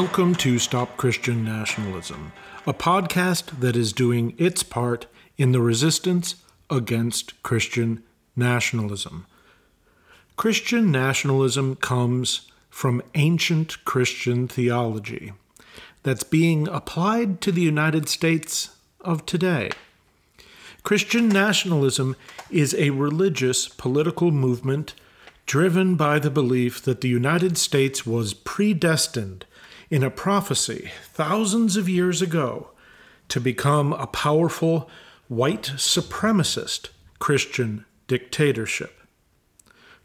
Welcome 0.00 0.34
to 0.34 0.58
Stop 0.58 0.98
Christian 0.98 1.42
Nationalism, 1.42 2.32
a 2.66 2.74
podcast 2.74 3.60
that 3.60 3.76
is 3.76 3.94
doing 3.94 4.34
its 4.36 4.62
part 4.62 5.06
in 5.38 5.52
the 5.52 5.62
resistance 5.62 6.34
against 6.68 7.42
Christian 7.42 8.02
nationalism. 8.36 9.24
Christian 10.36 10.92
nationalism 10.92 11.76
comes 11.76 12.42
from 12.68 13.00
ancient 13.14 13.82
Christian 13.86 14.46
theology 14.48 15.32
that's 16.02 16.24
being 16.24 16.68
applied 16.68 17.40
to 17.40 17.50
the 17.50 17.62
United 17.62 18.06
States 18.06 18.76
of 19.00 19.24
today. 19.24 19.70
Christian 20.82 21.30
nationalism 21.30 22.16
is 22.50 22.74
a 22.74 22.90
religious 22.90 23.66
political 23.66 24.30
movement 24.30 24.92
driven 25.46 25.94
by 25.94 26.18
the 26.18 26.30
belief 26.30 26.82
that 26.82 27.00
the 27.00 27.08
United 27.08 27.56
States 27.56 28.04
was 28.04 28.34
predestined 28.34 29.46
in 29.90 30.02
a 30.02 30.10
prophecy 30.10 30.90
thousands 31.12 31.76
of 31.76 31.88
years 31.88 32.20
ago 32.20 32.70
to 33.28 33.40
become 33.40 33.92
a 33.92 34.06
powerful 34.06 34.88
white 35.28 35.72
supremacist 35.76 36.90
Christian 37.18 37.84
dictatorship. 38.06 39.00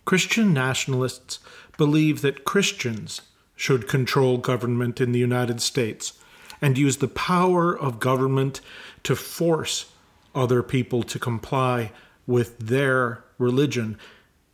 Christian 0.05 0.53
nationalists 0.53 1.39
believe 1.77 2.21
that 2.21 2.43
Christians 2.43 3.21
should 3.55 3.87
control 3.87 4.37
government 4.37 4.99
in 4.99 5.11
the 5.11 5.19
United 5.19 5.61
States 5.61 6.13
and 6.61 6.77
use 6.77 6.97
the 6.97 7.07
power 7.07 7.77
of 7.77 7.99
government 7.99 8.61
to 9.03 9.15
force 9.15 9.91
other 10.33 10.63
people 10.63 11.03
to 11.03 11.19
comply 11.19 11.91
with 12.25 12.57
their 12.59 13.23
religion. 13.37 13.97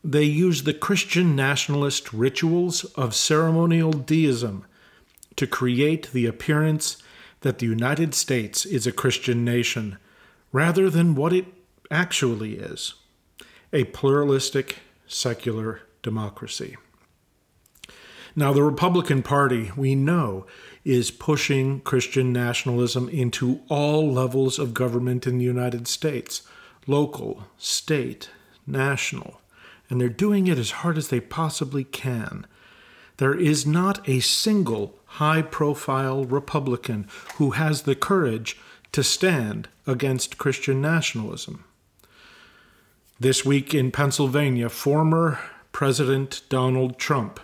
They 0.03 0.23
use 0.23 0.63
the 0.63 0.73
Christian 0.73 1.35
nationalist 1.35 2.11
rituals 2.13 2.83
of 2.95 3.15
ceremonial 3.15 3.91
deism 3.91 4.65
to 5.37 5.47
create 5.47 6.11
the 6.11 6.25
appearance 6.25 7.01
that 7.41 7.59
the 7.59 7.65
United 7.65 8.13
States 8.13 8.65
is 8.65 8.85
a 8.85 8.91
Christian 8.91 9.45
nation 9.45 9.97
rather 10.51 10.89
than 10.89 11.15
what 11.15 11.33
it 11.33 11.45
actually 11.89 12.55
is 12.57 12.95
a 13.73 13.83
pluralistic 13.85 14.77
secular 15.07 15.81
democracy. 16.01 16.77
Now, 18.35 18.53
the 18.53 18.63
Republican 18.63 19.23
Party, 19.23 19.71
we 19.75 19.93
know, 19.95 20.45
is 20.85 21.11
pushing 21.11 21.81
Christian 21.81 22.31
nationalism 22.31 23.09
into 23.09 23.61
all 23.67 24.11
levels 24.11 24.57
of 24.57 24.73
government 24.73 25.27
in 25.27 25.37
the 25.37 25.43
United 25.43 25.87
States 25.87 26.43
local, 26.85 27.43
state, 27.57 28.29
national. 28.65 29.41
And 29.89 29.99
they're 29.99 30.07
doing 30.07 30.47
it 30.47 30.57
as 30.57 30.71
hard 30.71 30.97
as 30.97 31.09
they 31.09 31.19
possibly 31.19 31.83
can. 31.83 32.45
There 33.17 33.33
is 33.33 33.65
not 33.65 34.07
a 34.07 34.21
single 34.21 34.99
high 35.07 35.41
profile 35.41 36.25
Republican 36.25 37.07
who 37.35 37.51
has 37.51 37.83
the 37.83 37.95
courage 37.95 38.57
to 38.91 39.03
stand 39.03 39.67
against 39.85 40.37
Christian 40.37 40.81
nationalism. 40.81 41.63
This 43.19 43.43
week 43.43 43.73
in 43.73 43.91
Pennsylvania, 43.91 44.69
former 44.69 45.39
President 45.71 46.41
Donald 46.49 46.99
Trump, 46.99 47.39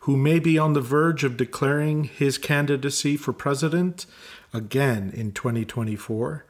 who 0.00 0.16
may 0.16 0.38
be 0.38 0.58
on 0.58 0.72
the 0.72 0.80
verge 0.80 1.24
of 1.24 1.36
declaring 1.36 2.04
his 2.04 2.38
candidacy 2.38 3.16
for 3.16 3.32
president 3.32 4.06
again 4.52 5.10
in 5.14 5.32
2024, 5.32 6.44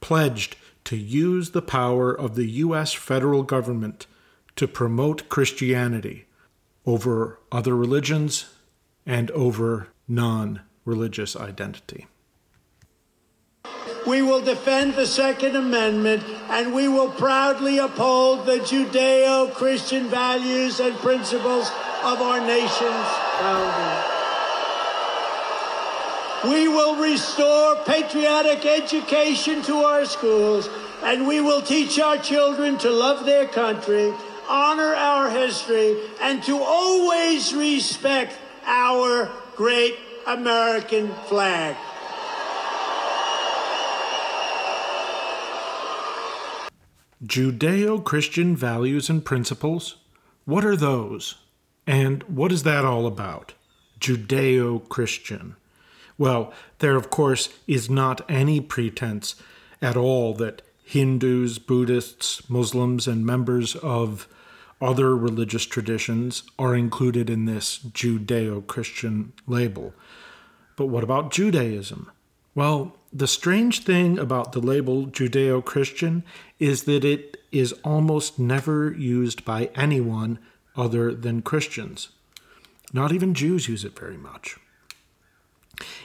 pledged 0.00 0.56
to 0.84 0.96
use 0.96 1.50
the 1.50 1.62
power 1.62 2.12
of 2.12 2.34
the 2.34 2.46
U.S. 2.46 2.92
federal 2.92 3.42
government 3.42 4.06
to 4.56 4.68
promote 4.68 5.28
Christianity 5.28 6.26
over 6.86 7.40
other 7.50 7.74
religions 7.74 8.46
and 9.06 9.30
over 9.32 9.88
non 10.08 10.60
religious 10.84 11.36
identity. 11.36 12.06
We 14.06 14.20
will 14.20 14.42
defend 14.42 14.94
the 14.94 15.06
Second 15.06 15.56
Amendment 15.56 16.22
and 16.50 16.74
we 16.74 16.88
will 16.88 17.08
proudly 17.10 17.78
uphold 17.78 18.44
the 18.44 18.58
Judeo 18.58 19.52
Christian 19.54 20.08
values 20.08 20.78
and 20.78 20.94
principles 20.96 21.70
of 22.02 22.20
our 22.20 22.40
nation's 22.46 23.08
founding. 23.40 24.10
We 26.50 26.68
will 26.68 26.96
restore 26.96 27.76
patriotic 27.86 28.66
education 28.66 29.62
to 29.62 29.76
our 29.76 30.04
schools 30.04 30.68
and 31.02 31.26
we 31.26 31.40
will 31.40 31.62
teach 31.62 31.98
our 31.98 32.18
children 32.18 32.76
to 32.78 32.90
love 32.90 33.24
their 33.24 33.46
country, 33.46 34.12
honor 34.50 34.94
our 34.94 35.30
history, 35.30 35.96
and 36.20 36.42
to 36.42 36.62
always 36.62 37.54
respect 37.54 38.36
our 38.66 39.30
great 39.56 39.96
American 40.26 41.12
flag. 41.26 41.76
Judeo 47.24 48.02
Christian 48.02 48.56
values 48.56 49.08
and 49.08 49.24
principles? 49.24 49.96
What 50.44 50.64
are 50.64 50.76
those? 50.76 51.36
And 51.86 52.22
what 52.24 52.52
is 52.52 52.64
that 52.64 52.84
all 52.84 53.06
about? 53.06 53.54
Judeo 54.00 54.88
Christian. 54.88 55.56
Well, 56.18 56.52
there, 56.80 56.96
of 56.96 57.10
course, 57.10 57.48
is 57.66 57.88
not 57.88 58.28
any 58.30 58.60
pretense 58.60 59.36
at 59.80 59.96
all 59.96 60.34
that 60.34 60.62
Hindus, 60.82 61.58
Buddhists, 61.58 62.48
Muslims, 62.50 63.08
and 63.08 63.24
members 63.24 63.74
of 63.76 64.28
other 64.84 65.16
religious 65.16 65.64
traditions 65.64 66.42
are 66.58 66.76
included 66.76 67.30
in 67.30 67.46
this 67.46 67.78
Judeo 67.78 68.66
Christian 68.66 69.32
label. 69.46 69.94
But 70.76 70.86
what 70.86 71.02
about 71.02 71.32
Judaism? 71.32 72.10
Well, 72.54 72.94
the 73.10 73.26
strange 73.26 73.82
thing 73.82 74.18
about 74.18 74.52
the 74.52 74.60
label 74.60 75.06
Judeo 75.06 75.64
Christian 75.64 76.22
is 76.58 76.84
that 76.84 77.02
it 77.02 77.38
is 77.50 77.72
almost 77.82 78.38
never 78.38 78.92
used 78.92 79.42
by 79.44 79.70
anyone 79.74 80.38
other 80.76 81.14
than 81.14 81.40
Christians. 81.40 82.10
Not 82.92 83.10
even 83.10 83.32
Jews 83.32 83.68
use 83.68 83.86
it 83.86 83.98
very 83.98 84.18
much. 84.18 84.58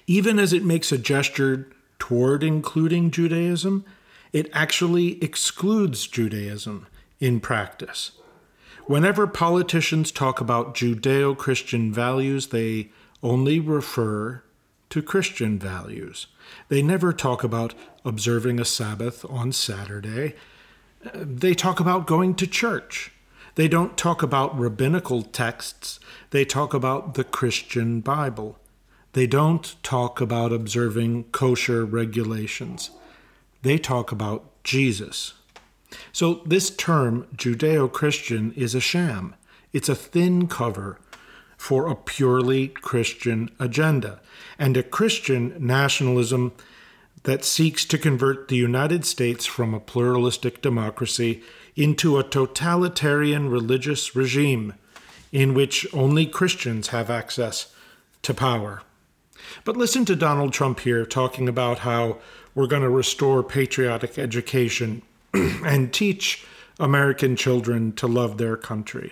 Even 0.08 0.40
as 0.40 0.54
it 0.54 0.64
makes 0.64 0.94
a 0.94 0.98
gesture 0.98 1.68
toward 2.00 2.44
including 2.44 3.12
Judaism, 3.12 3.84
it 4.32 4.50
actually 4.54 5.22
excludes 5.22 6.08
Judaism 6.08 6.88
in 7.20 7.42
practice. 7.42 8.12
Whenever 8.90 9.28
politicians 9.28 10.12
talk 10.12 10.42
about 10.42 10.74
Judeo 10.74 11.38
Christian 11.38 11.94
values, 11.94 12.48
they 12.48 12.90
only 13.22 13.60
refer 13.60 14.42
to 14.90 15.04
Christian 15.04 15.60
values. 15.60 16.26
They 16.70 16.82
never 16.82 17.14
talk 17.14 17.44
about 17.44 17.76
observing 18.04 18.60
a 18.60 18.66
Sabbath 18.66 19.24
on 19.30 19.52
Saturday. 19.52 20.34
They 21.14 21.54
talk 21.54 21.80
about 21.80 22.08
going 22.08 22.34
to 22.34 22.48
church. 22.48 23.12
They 23.54 23.68
don't 23.68 23.96
talk 23.96 24.24
about 24.24 24.58
rabbinical 24.58 25.22
texts. 25.22 26.00
They 26.32 26.44
talk 26.44 26.74
about 26.74 27.14
the 27.14 27.24
Christian 27.24 28.02
Bible. 28.02 28.58
They 29.14 29.28
don't 29.28 29.76
talk 29.84 30.20
about 30.20 30.52
observing 30.52 31.26
kosher 31.26 31.86
regulations. 31.86 32.90
They 33.62 33.78
talk 33.78 34.12
about 34.12 34.64
Jesus. 34.64 35.34
So, 36.12 36.42
this 36.46 36.70
term, 36.70 37.28
Judeo 37.36 37.92
Christian, 37.92 38.54
is 38.54 38.76
a 38.76 38.80
sham. 38.80 39.36
It's 39.74 39.90
a 39.90 39.96
thin 39.96 40.48
cover 40.48 41.00
for 41.58 41.88
a 41.88 41.96
purely 41.96 42.70
Christian 42.70 43.50
agenda 43.60 44.22
and 44.58 44.78
a 44.78 44.84
Christian 44.84 45.54
nationalism 45.60 46.54
that 47.24 47.44
seeks 47.44 47.84
to 47.86 47.98
convert 47.98 48.48
the 48.48 48.56
United 48.56 49.06
States 49.06 49.46
from 49.46 49.74
a 49.74 49.80
pluralistic 49.80 50.62
democracy 50.62 51.44
into 51.76 52.18
a 52.18 52.24
totalitarian 52.24 53.50
religious 53.50 54.16
regime 54.16 54.74
in 55.32 55.54
which 55.54 55.86
only 55.94 56.26
Christians 56.26 56.88
have 56.88 57.10
access 57.10 57.74
to 58.22 58.34
power. 58.34 58.82
But 59.64 59.78
listen 59.78 60.06
to 60.06 60.16
Donald 60.16 60.54
Trump 60.54 60.82
here 60.82 61.06
talking 61.06 61.48
about 61.48 61.80
how 61.80 62.20
we're 62.56 62.68
going 62.68 62.82
to 62.82 62.90
restore 62.90 63.44
patriotic 63.44 64.18
education 64.18 65.02
and 65.34 65.94
teach 65.94 66.46
American 66.80 67.36
children 67.36 67.92
to 67.94 68.08
love 68.08 68.38
their 68.38 68.56
country. 68.56 69.12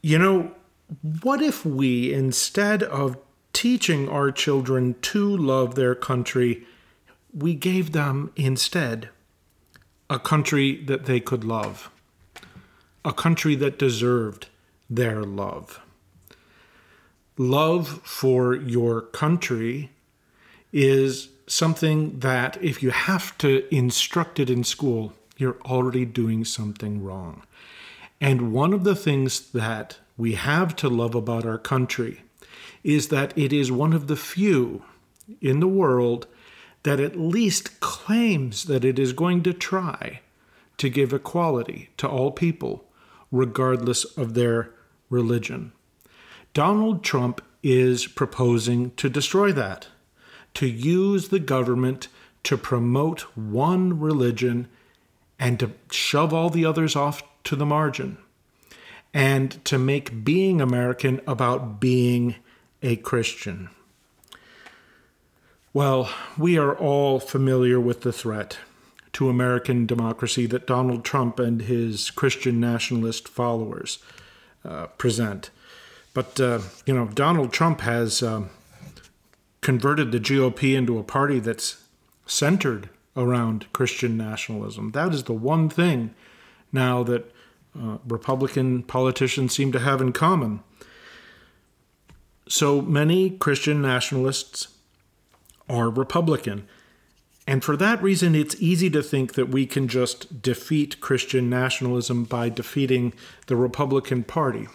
You 0.00 0.18
know, 0.18 0.52
what 1.22 1.40
if 1.40 1.64
we, 1.64 2.12
instead 2.12 2.82
of 2.82 3.16
teaching 3.52 4.08
our 4.08 4.30
children 4.30 4.96
to 5.02 5.36
love 5.36 5.74
their 5.74 5.94
country, 5.94 6.66
we 7.32 7.54
gave 7.54 7.92
them 7.92 8.32
instead 8.36 9.08
a 10.10 10.18
country 10.18 10.82
that 10.84 11.06
they 11.06 11.20
could 11.20 11.44
love, 11.44 11.90
a 13.04 13.12
country 13.12 13.54
that 13.54 13.78
deserved 13.78 14.48
their 14.90 15.22
love. 15.22 15.80
Love 17.38 18.00
for 18.04 18.54
your 18.54 19.00
country 19.00 19.90
is 20.72 21.28
something 21.52 22.18
that, 22.20 22.56
if 22.62 22.82
you 22.82 22.90
have 22.90 23.36
to 23.38 23.62
instruct 23.74 24.40
it 24.40 24.48
in 24.48 24.64
school, 24.64 25.12
you're 25.36 25.60
already 25.66 26.04
doing 26.04 26.44
something 26.44 27.04
wrong. 27.04 27.42
And 28.20 28.52
one 28.52 28.72
of 28.72 28.84
the 28.84 28.96
things 28.96 29.50
that 29.50 29.98
we 30.16 30.34
have 30.34 30.74
to 30.76 30.88
love 30.88 31.14
about 31.14 31.44
our 31.44 31.58
country 31.58 32.22
is 32.82 33.08
that 33.08 33.36
it 33.36 33.52
is 33.52 33.70
one 33.70 33.92
of 33.92 34.06
the 34.06 34.16
few 34.16 34.82
in 35.40 35.60
the 35.60 35.68
world 35.68 36.26
that 36.84 37.00
at 37.00 37.16
least 37.16 37.80
claims 37.80 38.64
that 38.64 38.84
it 38.84 38.98
is 38.98 39.12
going 39.12 39.42
to 39.42 39.52
try 39.52 40.20
to 40.78 40.88
give 40.88 41.12
equality 41.12 41.90
to 41.96 42.08
all 42.08 42.30
people, 42.30 42.84
regardless 43.30 44.04
of 44.16 44.34
their 44.34 44.70
religion. 45.10 45.72
Donald 46.54 47.04
Trump 47.04 47.40
is 47.62 48.06
proposing 48.06 48.90
to 48.92 49.08
destroy 49.08 49.52
that, 49.52 49.88
to 50.54 50.66
use 50.66 51.28
the 51.28 51.38
government 51.38 52.08
to 52.44 52.56
promote 52.56 53.20
one 53.36 54.00
religion 54.00 54.68
and 55.38 55.58
to 55.60 55.70
shove 55.90 56.32
all 56.32 56.50
the 56.50 56.64
others 56.64 56.94
off 56.94 57.22
to 57.44 57.56
the 57.56 57.66
margin, 57.66 58.16
and 59.12 59.64
to 59.64 59.78
make 59.78 60.24
being 60.24 60.60
American 60.60 61.20
about 61.26 61.80
being 61.80 62.36
a 62.82 62.96
Christian. 62.96 63.68
Well, 65.74 66.10
we 66.36 66.58
are 66.58 66.76
all 66.76 67.18
familiar 67.18 67.80
with 67.80 68.02
the 68.02 68.12
threat 68.12 68.58
to 69.14 69.28
American 69.28 69.86
democracy 69.86 70.46
that 70.46 70.66
Donald 70.66 71.04
Trump 71.04 71.38
and 71.38 71.62
his 71.62 72.10
Christian 72.10 72.60
nationalist 72.60 73.28
followers 73.28 73.98
uh, 74.64 74.86
present. 74.98 75.50
But, 76.14 76.40
uh, 76.40 76.60
you 76.86 76.94
know, 76.94 77.06
Donald 77.06 77.52
Trump 77.52 77.80
has 77.80 78.22
um, 78.22 78.50
converted 79.62 80.12
the 80.12 80.20
GOP 80.20 80.76
into 80.76 80.98
a 80.98 81.02
party 81.02 81.38
that's 81.38 81.84
centered 82.26 82.90
around 83.16 83.72
Christian 83.72 84.16
nationalism. 84.16 84.90
That 84.92 85.14
is 85.14 85.24
the 85.24 85.32
one 85.32 85.68
thing 85.68 86.14
now 86.72 87.02
that 87.04 87.32
uh, 87.78 87.98
Republican 88.06 88.82
politicians 88.82 89.54
seem 89.54 89.72
to 89.72 89.78
have 89.78 90.00
in 90.00 90.12
common. 90.12 90.60
So 92.48 92.82
many 92.82 93.30
Christian 93.30 93.80
nationalists 93.80 94.68
are 95.68 95.88
Republican. 95.88 96.66
And 97.46 97.64
for 97.64 97.76
that 97.76 98.02
reason, 98.02 98.34
it's 98.34 98.60
easy 98.60 98.90
to 98.90 99.02
think 99.02 99.34
that 99.34 99.48
we 99.48 99.66
can 99.66 99.88
just 99.88 100.42
defeat 100.42 101.00
Christian 101.00 101.48
nationalism 101.48 102.24
by 102.24 102.48
defeating 102.48 103.14
the 103.46 103.56
Republican 103.56 104.22
Party. 104.22 104.68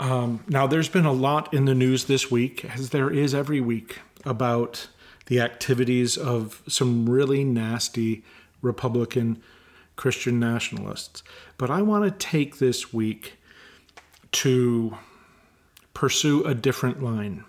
Um, 0.00 0.44
now, 0.48 0.66
there's 0.66 0.88
been 0.88 1.06
a 1.06 1.12
lot 1.12 1.52
in 1.52 1.64
the 1.64 1.74
news 1.74 2.04
this 2.04 2.30
week, 2.30 2.64
as 2.64 2.90
there 2.90 3.10
is 3.10 3.34
every 3.34 3.60
week, 3.60 3.98
about 4.24 4.88
the 5.26 5.40
activities 5.40 6.16
of 6.16 6.62
some 6.68 7.08
really 7.08 7.44
nasty 7.44 8.24
Republican 8.62 9.42
Christian 9.96 10.38
nationalists. 10.38 11.22
But 11.56 11.70
I 11.70 11.82
want 11.82 12.04
to 12.04 12.10
take 12.10 12.58
this 12.58 12.92
week 12.92 13.38
to 14.32 14.96
pursue 15.94 16.44
a 16.44 16.54
different 16.54 17.02
line 17.02 17.44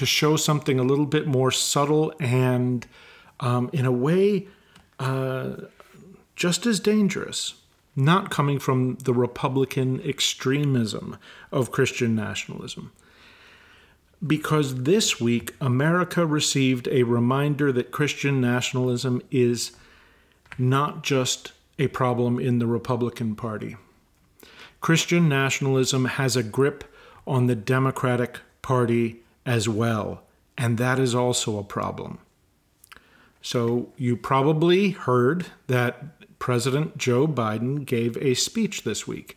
to 0.00 0.06
show 0.06 0.34
something 0.36 0.78
a 0.78 0.82
little 0.82 1.04
bit 1.04 1.26
more 1.26 1.50
subtle 1.50 2.12
and, 2.20 2.86
um, 3.40 3.68
in 3.72 3.84
a 3.84 3.92
way, 3.92 4.48
uh, 4.98 5.52
just 6.36 6.64
as 6.64 6.80
dangerous, 6.80 7.59
not 7.96 8.30
coming 8.30 8.58
from 8.58 8.96
the 8.96 9.14
Republican 9.14 10.00
extremism 10.02 11.16
of 11.50 11.72
Christian 11.72 12.14
nationalism. 12.14 12.92
Because 14.26 14.82
this 14.82 15.20
week, 15.20 15.54
America 15.60 16.26
received 16.26 16.88
a 16.88 17.04
reminder 17.04 17.72
that 17.72 17.90
Christian 17.90 18.40
nationalism 18.40 19.22
is 19.30 19.72
not 20.58 21.02
just 21.02 21.52
a 21.78 21.88
problem 21.88 22.38
in 22.38 22.58
the 22.58 22.66
Republican 22.66 23.34
Party. 23.34 23.76
Christian 24.80 25.28
nationalism 25.28 26.04
has 26.04 26.36
a 26.36 26.42
grip 26.42 26.84
on 27.26 27.46
the 27.46 27.54
Democratic 27.54 28.40
Party 28.62 29.22
as 29.46 29.68
well, 29.68 30.22
and 30.56 30.78
that 30.78 30.98
is 30.98 31.14
also 31.14 31.58
a 31.58 31.64
problem. 31.64 32.18
So, 33.42 33.90
you 33.96 34.16
probably 34.16 34.90
heard 34.90 35.46
that 35.66 36.04
President 36.40 36.98
Joe 36.98 37.28
Biden 37.28 37.86
gave 37.86 38.16
a 38.16 38.34
speech 38.34 38.82
this 38.82 39.06
week 39.06 39.36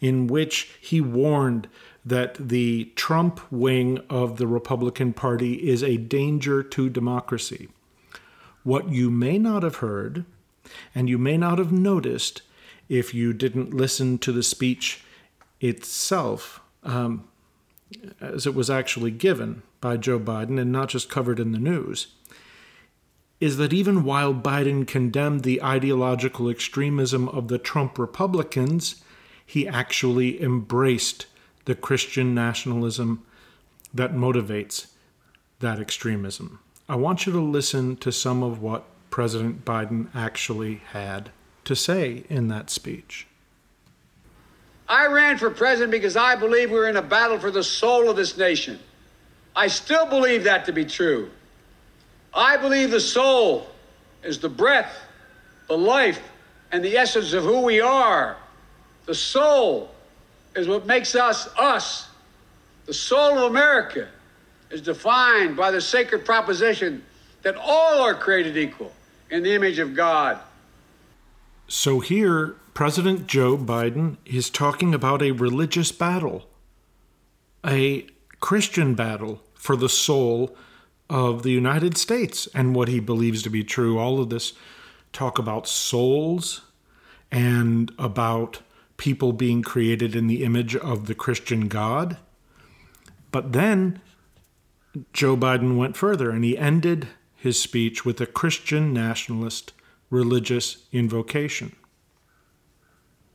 in 0.00 0.26
which 0.26 0.70
he 0.80 1.00
warned 1.00 1.68
that 2.04 2.36
the 2.48 2.84
Trump 2.94 3.40
wing 3.50 3.98
of 4.08 4.38
the 4.38 4.46
Republican 4.46 5.12
Party 5.12 5.68
is 5.68 5.82
a 5.82 5.96
danger 5.96 6.62
to 6.62 6.88
democracy. 6.88 7.68
What 8.62 8.90
you 8.90 9.10
may 9.10 9.38
not 9.38 9.64
have 9.64 9.76
heard, 9.76 10.24
and 10.94 11.08
you 11.08 11.18
may 11.18 11.36
not 11.36 11.58
have 11.58 11.72
noticed 11.72 12.42
if 12.88 13.12
you 13.12 13.32
didn't 13.32 13.74
listen 13.74 14.18
to 14.18 14.32
the 14.32 14.42
speech 14.42 15.02
itself, 15.60 16.60
um, 16.84 17.26
as 18.20 18.46
it 18.46 18.54
was 18.54 18.70
actually 18.70 19.10
given 19.10 19.62
by 19.80 19.96
Joe 19.96 20.20
Biden 20.20 20.60
and 20.60 20.70
not 20.70 20.88
just 20.88 21.10
covered 21.10 21.40
in 21.40 21.52
the 21.52 21.58
news, 21.58 22.08
is 23.40 23.56
that 23.58 23.72
even 23.72 24.04
while 24.04 24.32
Biden 24.32 24.86
condemned 24.86 25.42
the 25.42 25.62
ideological 25.62 26.48
extremism 26.48 27.28
of 27.28 27.48
the 27.48 27.58
Trump 27.58 27.98
Republicans, 27.98 29.02
he 29.44 29.68
actually 29.68 30.42
embraced 30.42 31.26
the 31.66 31.74
Christian 31.74 32.34
nationalism 32.34 33.24
that 33.92 34.12
motivates 34.12 34.86
that 35.60 35.80
extremism. 35.80 36.60
I 36.88 36.96
want 36.96 37.26
you 37.26 37.32
to 37.32 37.40
listen 37.40 37.96
to 37.96 38.12
some 38.12 38.42
of 38.42 38.60
what 38.60 38.84
President 39.10 39.64
Biden 39.64 40.08
actually 40.14 40.82
had 40.92 41.30
to 41.64 41.74
say 41.74 42.24
in 42.28 42.48
that 42.48 42.70
speech. 42.70 43.26
I 44.88 45.06
ran 45.06 45.36
for 45.36 45.50
president 45.50 45.90
because 45.90 46.16
I 46.16 46.36
believe 46.36 46.70
we're 46.70 46.88
in 46.88 46.96
a 46.96 47.02
battle 47.02 47.38
for 47.38 47.50
the 47.50 47.64
soul 47.64 48.08
of 48.08 48.16
this 48.16 48.36
nation. 48.36 48.78
I 49.54 49.66
still 49.66 50.06
believe 50.06 50.44
that 50.44 50.64
to 50.66 50.72
be 50.72 50.84
true. 50.84 51.30
I 52.34 52.56
believe 52.56 52.90
the 52.90 53.00
soul 53.00 53.66
is 54.22 54.38
the 54.38 54.48
breath, 54.48 54.94
the 55.68 55.76
life, 55.78 56.20
and 56.72 56.84
the 56.84 56.96
essence 56.96 57.32
of 57.32 57.44
who 57.44 57.62
we 57.62 57.80
are. 57.80 58.36
The 59.06 59.14
soul 59.14 59.90
is 60.54 60.68
what 60.68 60.86
makes 60.86 61.14
us 61.14 61.48
us. 61.56 62.08
The 62.86 62.94
soul 62.94 63.38
of 63.38 63.50
America 63.50 64.08
is 64.70 64.80
defined 64.80 65.56
by 65.56 65.70
the 65.70 65.80
sacred 65.80 66.24
proposition 66.24 67.04
that 67.42 67.56
all 67.56 68.00
are 68.00 68.14
created 68.14 68.56
equal 68.56 68.92
in 69.30 69.42
the 69.42 69.54
image 69.54 69.78
of 69.78 69.94
God. 69.94 70.38
So 71.68 72.00
here, 72.00 72.56
President 72.74 73.26
Joe 73.26 73.56
Biden 73.56 74.18
is 74.24 74.50
talking 74.50 74.94
about 74.94 75.22
a 75.22 75.32
religious 75.32 75.92
battle, 75.92 76.46
a 77.64 78.06
Christian 78.40 78.94
battle 78.94 79.42
for 79.54 79.76
the 79.76 79.88
soul 79.88 80.56
of 81.08 81.42
the 81.42 81.50
United 81.50 81.96
States 81.96 82.48
and 82.54 82.74
what 82.74 82.88
he 82.88 83.00
believes 83.00 83.42
to 83.42 83.50
be 83.50 83.64
true. 83.64 83.98
All 83.98 84.20
of 84.20 84.30
this 84.30 84.52
talk 85.12 85.38
about 85.38 85.68
souls 85.68 86.62
and 87.30 87.92
about 87.98 88.62
people 88.96 89.32
being 89.32 89.62
created 89.62 90.16
in 90.16 90.26
the 90.26 90.44
image 90.44 90.74
of 90.74 91.06
the 91.06 91.14
Christian 91.14 91.68
God. 91.68 92.16
But 93.30 93.52
then 93.52 94.00
Joe 95.12 95.36
Biden 95.36 95.76
went 95.76 95.96
further 95.96 96.30
and 96.30 96.44
he 96.44 96.56
ended 96.56 97.08
his 97.34 97.60
speech 97.60 98.04
with 98.04 98.20
a 98.20 98.26
Christian 98.26 98.92
nationalist 98.92 99.72
religious 100.10 100.86
invocation 100.92 101.76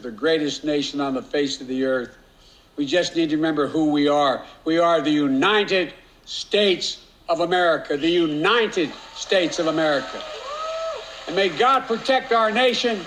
the 0.02 0.12
greatest 0.12 0.64
nation 0.64 1.00
on 1.00 1.14
the 1.14 1.22
face 1.22 1.62
of 1.62 1.68
the 1.68 1.84
earth. 1.84 2.18
We 2.76 2.86
just 2.86 3.16
need 3.16 3.30
to 3.30 3.36
remember 3.36 3.68
who 3.68 3.92
we 3.92 4.08
are. 4.08 4.46
We 4.66 4.80
are 4.80 5.02
the 5.02 5.12
United 5.12 5.94
States 6.26 7.06
of 7.32 7.40
America, 7.40 7.96
the 7.96 8.10
United 8.10 8.92
States 9.16 9.58
of 9.58 9.68
America. 9.68 10.22
And 11.28 11.36
may 11.36 11.48
God 11.48 11.84
protect 11.88 12.34
our 12.34 12.52
nation, 12.52 13.00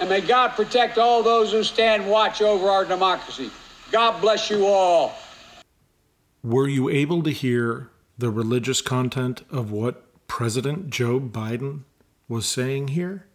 and 0.00 0.08
may 0.08 0.20
God 0.20 0.48
protect 0.56 0.98
all 0.98 1.22
those 1.22 1.52
who 1.52 1.62
stand 1.62 2.10
watch 2.10 2.42
over 2.42 2.68
our 2.68 2.84
democracy. 2.84 3.48
God 3.92 4.20
bless 4.20 4.50
you 4.50 4.66
all. 4.66 5.14
Were 6.42 6.66
you 6.66 6.88
able 6.88 7.22
to 7.22 7.30
hear 7.30 7.90
the 8.18 8.30
religious 8.30 8.80
content 8.80 9.44
of 9.50 9.70
what 9.70 10.26
President 10.26 10.90
Joe 10.90 11.20
Biden 11.20 11.82
was 12.28 12.46
saying 12.46 12.88
here? 12.88 13.26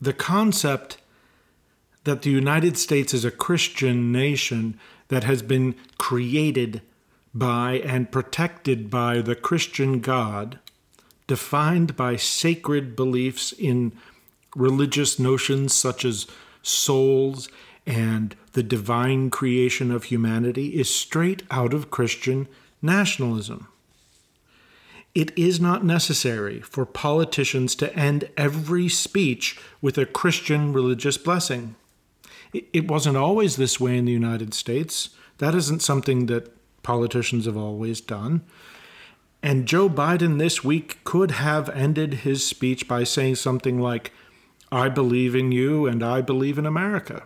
The 0.00 0.14
concept 0.14 0.96
that 2.04 2.22
the 2.22 2.30
United 2.30 2.78
States 2.78 3.12
is 3.12 3.26
a 3.26 3.30
Christian 3.30 4.10
nation 4.12 4.80
that 5.08 5.24
has 5.24 5.42
been 5.42 5.74
created 5.98 6.80
by 7.34 7.78
and 7.84 8.10
protected 8.10 8.90
by 8.90 9.20
the 9.20 9.34
Christian 9.34 10.00
God, 10.00 10.58
defined 11.26 11.96
by 11.96 12.16
sacred 12.16 12.96
beliefs 12.96 13.52
in 13.52 13.92
religious 14.56 15.18
notions 15.18 15.72
such 15.72 16.04
as 16.04 16.26
souls 16.62 17.48
and 17.86 18.34
the 18.52 18.62
divine 18.62 19.30
creation 19.30 19.90
of 19.90 20.04
humanity, 20.04 20.78
is 20.78 20.92
straight 20.92 21.42
out 21.50 21.72
of 21.72 21.90
Christian 21.90 22.48
nationalism. 22.82 23.68
It 25.14 25.36
is 25.36 25.60
not 25.60 25.84
necessary 25.84 26.60
for 26.60 26.84
politicians 26.86 27.74
to 27.76 27.94
end 27.94 28.28
every 28.36 28.88
speech 28.88 29.58
with 29.80 29.98
a 29.98 30.06
Christian 30.06 30.72
religious 30.72 31.16
blessing. 31.16 31.74
It 32.52 32.88
wasn't 32.88 33.16
always 33.16 33.56
this 33.56 33.78
way 33.78 33.96
in 33.96 34.04
the 34.04 34.12
United 34.12 34.54
States. 34.54 35.10
That 35.38 35.54
isn't 35.54 35.82
something 35.82 36.26
that 36.26 36.52
politicians 36.82 37.46
have 37.46 37.56
always 37.56 38.00
done. 38.00 38.42
And 39.42 39.66
Joe 39.66 39.88
Biden 39.88 40.38
this 40.38 40.62
week 40.62 41.02
could 41.04 41.32
have 41.32 41.68
ended 41.70 42.14
his 42.14 42.46
speech 42.46 42.86
by 42.86 43.04
saying 43.04 43.36
something 43.36 43.80
like, 43.80 44.12
I 44.70 44.88
believe 44.88 45.34
in 45.34 45.50
you 45.50 45.86
and 45.86 46.02
I 46.02 46.20
believe 46.20 46.58
in 46.58 46.66
America. 46.66 47.24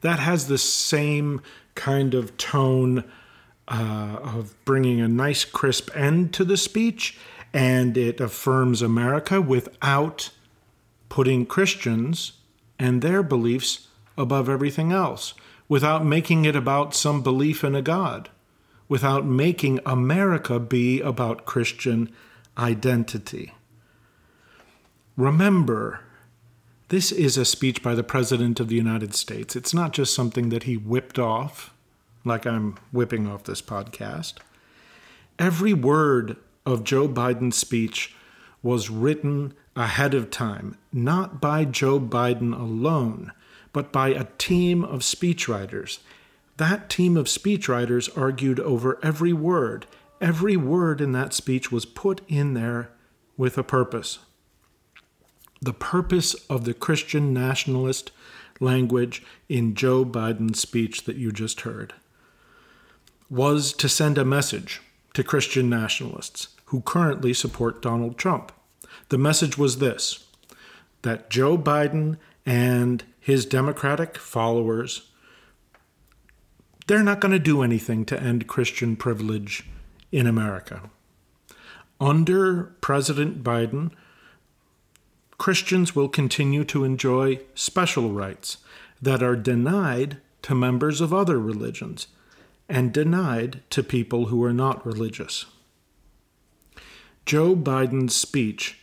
That 0.00 0.18
has 0.18 0.46
the 0.46 0.58
same 0.58 1.42
kind 1.74 2.14
of 2.14 2.36
tone 2.36 3.04
uh, 3.68 4.18
of 4.22 4.54
bringing 4.64 5.00
a 5.00 5.08
nice, 5.08 5.44
crisp 5.44 5.94
end 5.94 6.32
to 6.34 6.44
the 6.44 6.56
speech, 6.56 7.18
and 7.52 7.96
it 7.96 8.20
affirms 8.20 8.82
America 8.82 9.40
without 9.40 10.30
putting 11.08 11.46
Christians 11.46 12.32
and 12.78 13.02
their 13.02 13.22
beliefs 13.22 13.88
above 14.16 14.48
everything 14.48 14.92
else, 14.92 15.34
without 15.70 16.04
making 16.04 16.44
it 16.44 16.54
about 16.54 16.94
some 16.94 17.22
belief 17.22 17.64
in 17.64 17.74
a 17.74 17.80
God 17.80 18.28
without 18.90 19.24
making 19.24 19.78
America 19.86 20.58
be 20.58 21.00
about 21.00 21.46
Christian 21.46 22.10
identity. 22.58 23.54
Remember, 25.16 26.00
this 26.88 27.12
is 27.12 27.38
a 27.38 27.44
speech 27.44 27.84
by 27.84 27.94
the 27.94 28.02
President 28.02 28.58
of 28.58 28.66
the 28.66 28.74
United 28.74 29.14
States. 29.14 29.54
It's 29.54 29.72
not 29.72 29.92
just 29.92 30.12
something 30.12 30.48
that 30.48 30.64
he 30.64 30.76
whipped 30.76 31.20
off, 31.20 31.72
like 32.24 32.44
I'm 32.44 32.78
whipping 32.90 33.28
off 33.28 33.44
this 33.44 33.62
podcast. 33.62 34.34
Every 35.38 35.72
word 35.72 36.36
of 36.66 36.82
Joe 36.82 37.08
Biden's 37.08 37.56
speech 37.56 38.12
was 38.60 38.90
written 38.90 39.54
ahead 39.76 40.14
of 40.14 40.32
time, 40.32 40.76
not 40.92 41.40
by 41.40 41.64
Joe 41.64 42.00
Biden 42.00 42.58
alone, 42.58 43.30
but 43.72 43.92
by 43.92 44.08
a 44.08 44.26
team 44.38 44.84
of 44.84 45.00
speechwriters 45.00 45.98
that 46.60 46.90
team 46.90 47.16
of 47.16 47.24
speechwriters 47.24 48.14
argued 48.18 48.60
over 48.60 48.98
every 49.02 49.32
word. 49.32 49.86
Every 50.20 50.58
word 50.58 51.00
in 51.00 51.12
that 51.12 51.32
speech 51.32 51.72
was 51.72 51.86
put 51.86 52.20
in 52.28 52.52
there 52.52 52.90
with 53.38 53.56
a 53.56 53.62
purpose. 53.62 54.18
The 55.62 55.72
purpose 55.72 56.34
of 56.50 56.66
the 56.66 56.74
Christian 56.74 57.32
nationalist 57.32 58.12
language 58.60 59.22
in 59.48 59.74
Joe 59.74 60.04
Biden's 60.04 60.60
speech 60.60 61.04
that 61.04 61.16
you 61.16 61.32
just 61.32 61.62
heard 61.62 61.94
was 63.30 63.72
to 63.72 63.88
send 63.88 64.18
a 64.18 64.24
message 64.26 64.82
to 65.14 65.24
Christian 65.24 65.70
nationalists 65.70 66.48
who 66.66 66.82
currently 66.82 67.32
support 67.32 67.80
Donald 67.80 68.18
Trump. 68.18 68.52
The 69.08 69.16
message 69.16 69.56
was 69.56 69.78
this 69.78 70.26
that 71.00 71.30
Joe 71.30 71.56
Biden 71.56 72.18
and 72.44 73.02
his 73.20 73.46
Democratic 73.46 74.16
followers 74.16 75.10
they're 76.90 77.04
not 77.04 77.20
going 77.20 77.30
to 77.30 77.38
do 77.38 77.62
anything 77.62 78.04
to 78.04 78.20
end 78.20 78.48
Christian 78.48 78.96
privilege 78.96 79.64
in 80.10 80.26
America. 80.26 80.90
Under 82.00 82.64
President 82.80 83.44
Biden, 83.44 83.92
Christians 85.38 85.94
will 85.94 86.08
continue 86.08 86.64
to 86.64 86.82
enjoy 86.82 87.42
special 87.54 88.10
rights 88.10 88.56
that 89.00 89.22
are 89.22 89.36
denied 89.36 90.16
to 90.42 90.52
members 90.56 91.00
of 91.00 91.14
other 91.14 91.38
religions 91.38 92.08
and 92.68 92.92
denied 92.92 93.62
to 93.70 93.84
people 93.84 94.26
who 94.26 94.42
are 94.42 94.52
not 94.52 94.84
religious. 94.84 95.46
Joe 97.24 97.54
Biden's 97.54 98.16
speech 98.16 98.80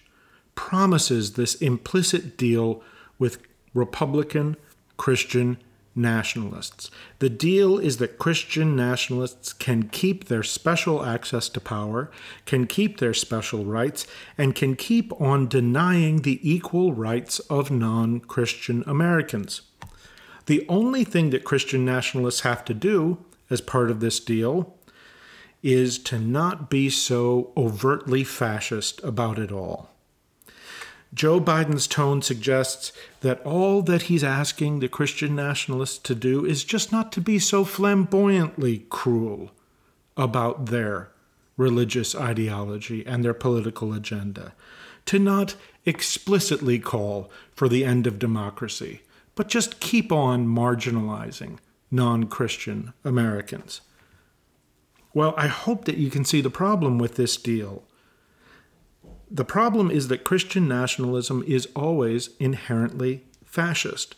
promises 0.55 1.33
this 1.33 1.55
implicit 1.55 2.37
deal 2.37 2.81
with 3.19 3.39
Republican 3.77 4.57
Christian 4.97 5.57
nationalists. 5.95 6.91
The 7.19 7.29
deal 7.29 7.77
is 7.79 7.97
that 7.97 8.19
Christian 8.19 8.75
nationalists 8.75 9.51
can 9.51 9.89
keep 9.89 10.25
their 10.25 10.43
special 10.43 11.03
access 11.03 11.49
to 11.49 11.59
power, 11.59 12.11
can 12.45 12.67
keep 12.67 12.99
their 12.99 13.13
special 13.13 13.65
rights, 13.65 14.05
and 14.37 14.55
can 14.55 14.75
keep 14.75 15.11
on 15.19 15.47
denying 15.47 16.21
the 16.21 16.39
equal 16.47 16.93
rights 16.93 17.39
of 17.49 17.71
non 17.71 18.19
Christian 18.19 18.83
Americans. 18.85 19.61
The 20.45 20.65
only 20.69 21.03
thing 21.03 21.31
that 21.31 21.43
Christian 21.43 21.83
nationalists 21.83 22.41
have 22.41 22.63
to 22.65 22.73
do 22.73 23.17
as 23.49 23.61
part 23.61 23.91
of 23.91 23.99
this 23.99 24.19
deal 24.19 24.75
is 25.63 25.97
to 25.99 26.19
not 26.19 26.69
be 26.69 26.89
so 26.89 27.51
overtly 27.57 28.23
fascist 28.23 29.03
about 29.03 29.39
it 29.39 29.51
all. 29.51 29.89
Joe 31.13 31.39
Biden's 31.39 31.87
tone 31.87 32.21
suggests 32.21 32.91
that 33.21 33.41
all 33.45 33.81
that 33.83 34.03
he's 34.03 34.23
asking 34.23 34.79
the 34.79 34.89
Christian 34.89 35.35
nationalists 35.35 35.97
to 35.99 36.15
do 36.15 36.45
is 36.45 36.63
just 36.63 36.91
not 36.91 37.11
to 37.13 37.21
be 37.21 37.39
so 37.39 37.63
flamboyantly 37.63 38.85
cruel 38.89 39.51
about 40.17 40.67
their 40.67 41.11
religious 41.55 42.13
ideology 42.13 43.05
and 43.05 43.23
their 43.23 43.33
political 43.33 43.93
agenda, 43.93 44.53
to 45.05 45.17
not 45.17 45.55
explicitly 45.85 46.77
call 46.77 47.31
for 47.51 47.67
the 47.67 47.83
end 47.83 48.05
of 48.05 48.19
democracy, 48.19 49.01
but 49.35 49.47
just 49.47 49.79
keep 49.79 50.11
on 50.11 50.47
marginalizing 50.47 51.57
non 51.89 52.25
Christian 52.25 52.93
Americans. 53.03 53.81
Well, 55.13 55.33
I 55.37 55.47
hope 55.47 55.85
that 55.85 55.97
you 55.97 56.09
can 56.09 56.25
see 56.25 56.41
the 56.41 56.49
problem 56.49 56.99
with 56.99 57.15
this 57.15 57.37
deal 57.37 57.83
the 59.29 59.45
problem 59.45 59.91
is 59.91 60.07
that 60.07 60.23
Christian 60.23 60.67
nationalism 60.67 61.43
is 61.47 61.67
always 61.75 62.29
inherently 62.39 63.23
fascist. 63.45 64.15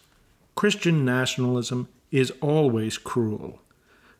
Christian 0.55 1.03
nationalism 1.03 1.87
is 2.11 2.31
always 2.41 2.97
cruel. 2.97 3.61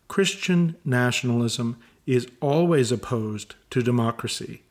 Christian 0.08 0.76
nationalism 0.84 1.78
is 2.06 2.28
always 2.42 2.92
opposed 2.92 3.56
to 3.70 3.84
democracy, 3.84 4.64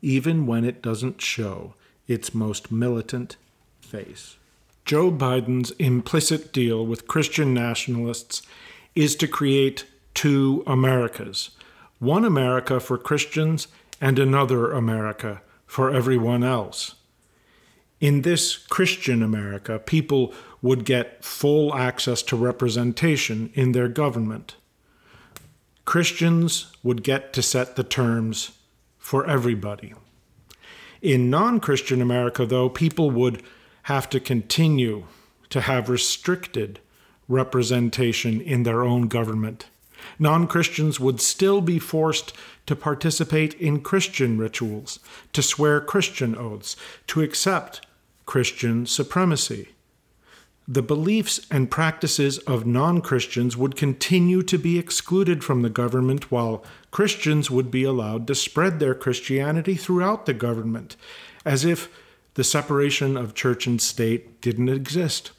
even 0.00 0.46
when 0.46 0.64
it 0.64 0.82
doesn't 0.82 1.20
show 1.20 1.74
its 2.06 2.34
most 2.34 2.70
militant 2.70 3.36
face. 3.80 4.36
Joe 4.84 5.10
Biden's 5.10 5.72
implicit 5.72 6.52
deal 6.52 6.86
with 6.86 7.08
Christian 7.08 7.52
nationalists 7.52 8.42
is 8.94 9.16
to 9.16 9.26
create 9.26 9.84
two 10.14 10.62
Americas 10.66 11.50
one 11.98 12.26
America 12.26 12.78
for 12.78 12.98
Christians 12.98 13.68
and 14.02 14.18
another 14.18 14.70
America 14.70 15.40
for 15.66 15.90
everyone 15.90 16.44
else. 16.44 16.94
In 18.00 18.22
this 18.22 18.56
Christian 18.56 19.22
America, 19.22 19.78
people 19.78 20.34
would 20.62 20.84
get 20.84 21.24
full 21.24 21.74
access 21.74 22.22
to 22.22 22.36
representation 22.36 23.50
in 23.54 23.72
their 23.72 23.88
government. 23.88 24.56
Christians 25.84 26.72
would 26.82 27.02
get 27.02 27.32
to 27.32 27.42
set 27.42 27.76
the 27.76 27.84
terms 27.84 28.52
for 28.98 29.26
everybody. 29.26 29.94
In 31.00 31.30
non 31.30 31.60
Christian 31.60 32.02
America, 32.02 32.44
though, 32.44 32.68
people 32.68 33.10
would 33.10 33.42
have 33.84 34.10
to 34.10 34.18
continue 34.18 35.04
to 35.50 35.60
have 35.60 35.88
restricted 35.88 36.80
representation 37.28 38.40
in 38.40 38.64
their 38.64 38.82
own 38.82 39.08
government. 39.08 39.66
Non 40.18 40.46
Christians 40.46 40.98
would 40.98 41.20
still 41.20 41.60
be 41.60 41.78
forced 41.78 42.32
to 42.66 42.76
participate 42.76 43.54
in 43.54 43.80
Christian 43.80 44.38
rituals, 44.38 44.98
to 45.32 45.42
swear 45.42 45.80
Christian 45.80 46.36
oaths, 46.36 46.76
to 47.08 47.22
accept 47.22 47.86
Christian 48.26 48.86
supremacy. 48.86 49.68
The 50.68 50.82
beliefs 50.82 51.46
and 51.48 51.70
practices 51.70 52.38
of 52.38 52.66
non 52.66 53.00
Christians 53.00 53.56
would 53.56 53.76
continue 53.76 54.42
to 54.42 54.58
be 54.58 54.78
excluded 54.78 55.44
from 55.44 55.62
the 55.62 55.70
government, 55.70 56.32
while 56.32 56.64
Christians 56.90 57.50
would 57.50 57.70
be 57.70 57.84
allowed 57.84 58.26
to 58.26 58.34
spread 58.34 58.80
their 58.80 58.94
Christianity 58.94 59.76
throughout 59.76 60.26
the 60.26 60.34
government, 60.34 60.96
as 61.44 61.64
if 61.64 61.88
the 62.34 62.42
separation 62.42 63.16
of 63.16 63.34
church 63.34 63.68
and 63.68 63.80
state 63.80 64.40
didn't 64.40 64.68
exist. 64.68 65.30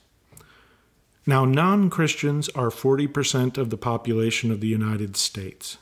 Now, 1.27 1.45
non 1.45 1.91
Christians 1.91 2.49
are 2.49 2.69
40% 2.69 3.59
of 3.59 3.69
the 3.69 3.77
population 3.77 4.51
of 4.51 4.61
the 4.61 4.67
United 4.67 5.15
States 5.15 5.77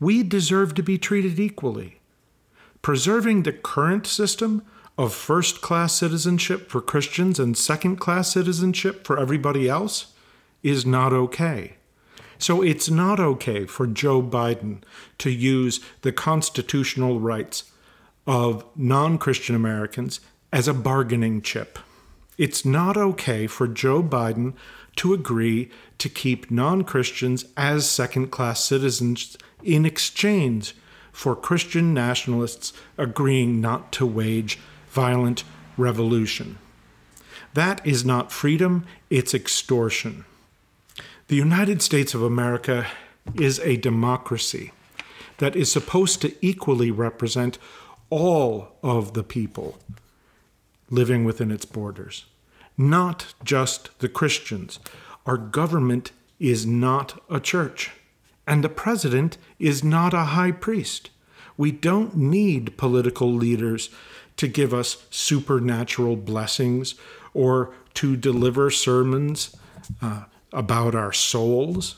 we 0.00 0.22
deserve 0.22 0.74
to 0.74 0.82
be 0.82 0.98
treated 0.98 1.38
equally. 1.38 2.00
Preserving 2.82 3.42
the 3.42 3.52
current 3.52 4.06
system 4.06 4.62
of 4.96 5.14
first 5.14 5.60
class 5.60 5.92
citizenship 5.92 6.70
for 6.70 6.80
Christians 6.80 7.38
and 7.38 7.56
second 7.56 7.96
class 7.96 8.32
citizenship 8.32 9.06
for 9.06 9.18
everybody 9.18 9.68
else 9.68 10.14
is 10.62 10.86
not 10.86 11.12
okay. 11.12 11.74
So 12.38 12.62
it's 12.62 12.88
not 12.88 13.20
okay 13.20 13.66
for 13.66 13.86
Joe 13.86 14.22
Biden 14.22 14.82
to 15.18 15.30
use 15.30 15.80
the 16.00 16.12
constitutional 16.12 17.20
rights 17.20 17.64
of 18.26 18.64
non 18.74 19.18
Christian 19.18 19.54
Americans 19.54 20.20
as 20.50 20.66
a 20.66 20.74
bargaining 20.74 21.42
chip. 21.42 21.78
It's 22.40 22.64
not 22.64 22.96
okay 22.96 23.46
for 23.46 23.68
Joe 23.68 24.02
Biden 24.02 24.54
to 24.96 25.12
agree 25.12 25.68
to 25.98 26.08
keep 26.08 26.50
non 26.50 26.84
Christians 26.84 27.44
as 27.54 27.86
second 27.86 28.28
class 28.28 28.64
citizens 28.64 29.36
in 29.62 29.84
exchange 29.84 30.74
for 31.12 31.36
Christian 31.36 31.92
nationalists 31.92 32.72
agreeing 32.96 33.60
not 33.60 33.92
to 33.92 34.06
wage 34.06 34.58
violent 34.88 35.44
revolution. 35.76 36.56
That 37.52 37.86
is 37.86 38.06
not 38.06 38.32
freedom, 38.32 38.86
it's 39.10 39.34
extortion. 39.34 40.24
The 41.28 41.36
United 41.36 41.82
States 41.82 42.14
of 42.14 42.22
America 42.22 42.86
is 43.34 43.58
a 43.58 43.76
democracy 43.76 44.72
that 45.36 45.54
is 45.54 45.70
supposed 45.70 46.22
to 46.22 46.34
equally 46.40 46.90
represent 46.90 47.58
all 48.08 48.76
of 48.82 49.12
the 49.12 49.24
people 49.24 49.78
living 50.90 51.24
within 51.24 51.50
its 51.50 51.64
borders, 51.64 52.26
not 52.76 53.34
just 53.44 53.98
the 54.00 54.08
Christians. 54.08 54.80
Our 55.24 55.36
government 55.36 56.12
is 56.38 56.66
not 56.66 57.22
a 57.30 57.40
church, 57.40 57.92
and 58.46 58.64
the 58.64 58.68
president 58.68 59.38
is 59.58 59.84
not 59.84 60.12
a 60.12 60.34
high 60.36 60.52
priest. 60.52 61.10
We 61.56 61.70
don't 61.70 62.16
need 62.16 62.76
political 62.76 63.32
leaders 63.32 63.90
to 64.38 64.48
give 64.48 64.72
us 64.72 65.06
supernatural 65.10 66.16
blessings 66.16 66.94
or 67.34 67.74
to 67.94 68.16
deliver 68.16 68.70
sermons 68.70 69.54
uh, 70.00 70.24
about 70.52 70.94
our 70.94 71.12
souls. 71.12 71.96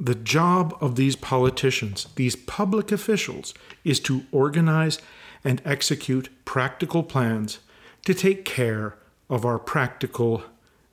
The 0.00 0.14
job 0.14 0.76
of 0.80 0.96
these 0.96 1.14
politicians, 1.14 2.06
these 2.16 2.34
public 2.34 2.90
officials, 2.90 3.54
is 3.84 4.00
to 4.00 4.24
organize 4.32 4.98
and 5.44 5.60
execute 5.64 6.30
practical 6.44 7.02
plans 7.02 7.58
to 8.04 8.14
take 8.14 8.44
care 8.44 8.96
of 9.30 9.44
our 9.44 9.58
practical 9.58 10.44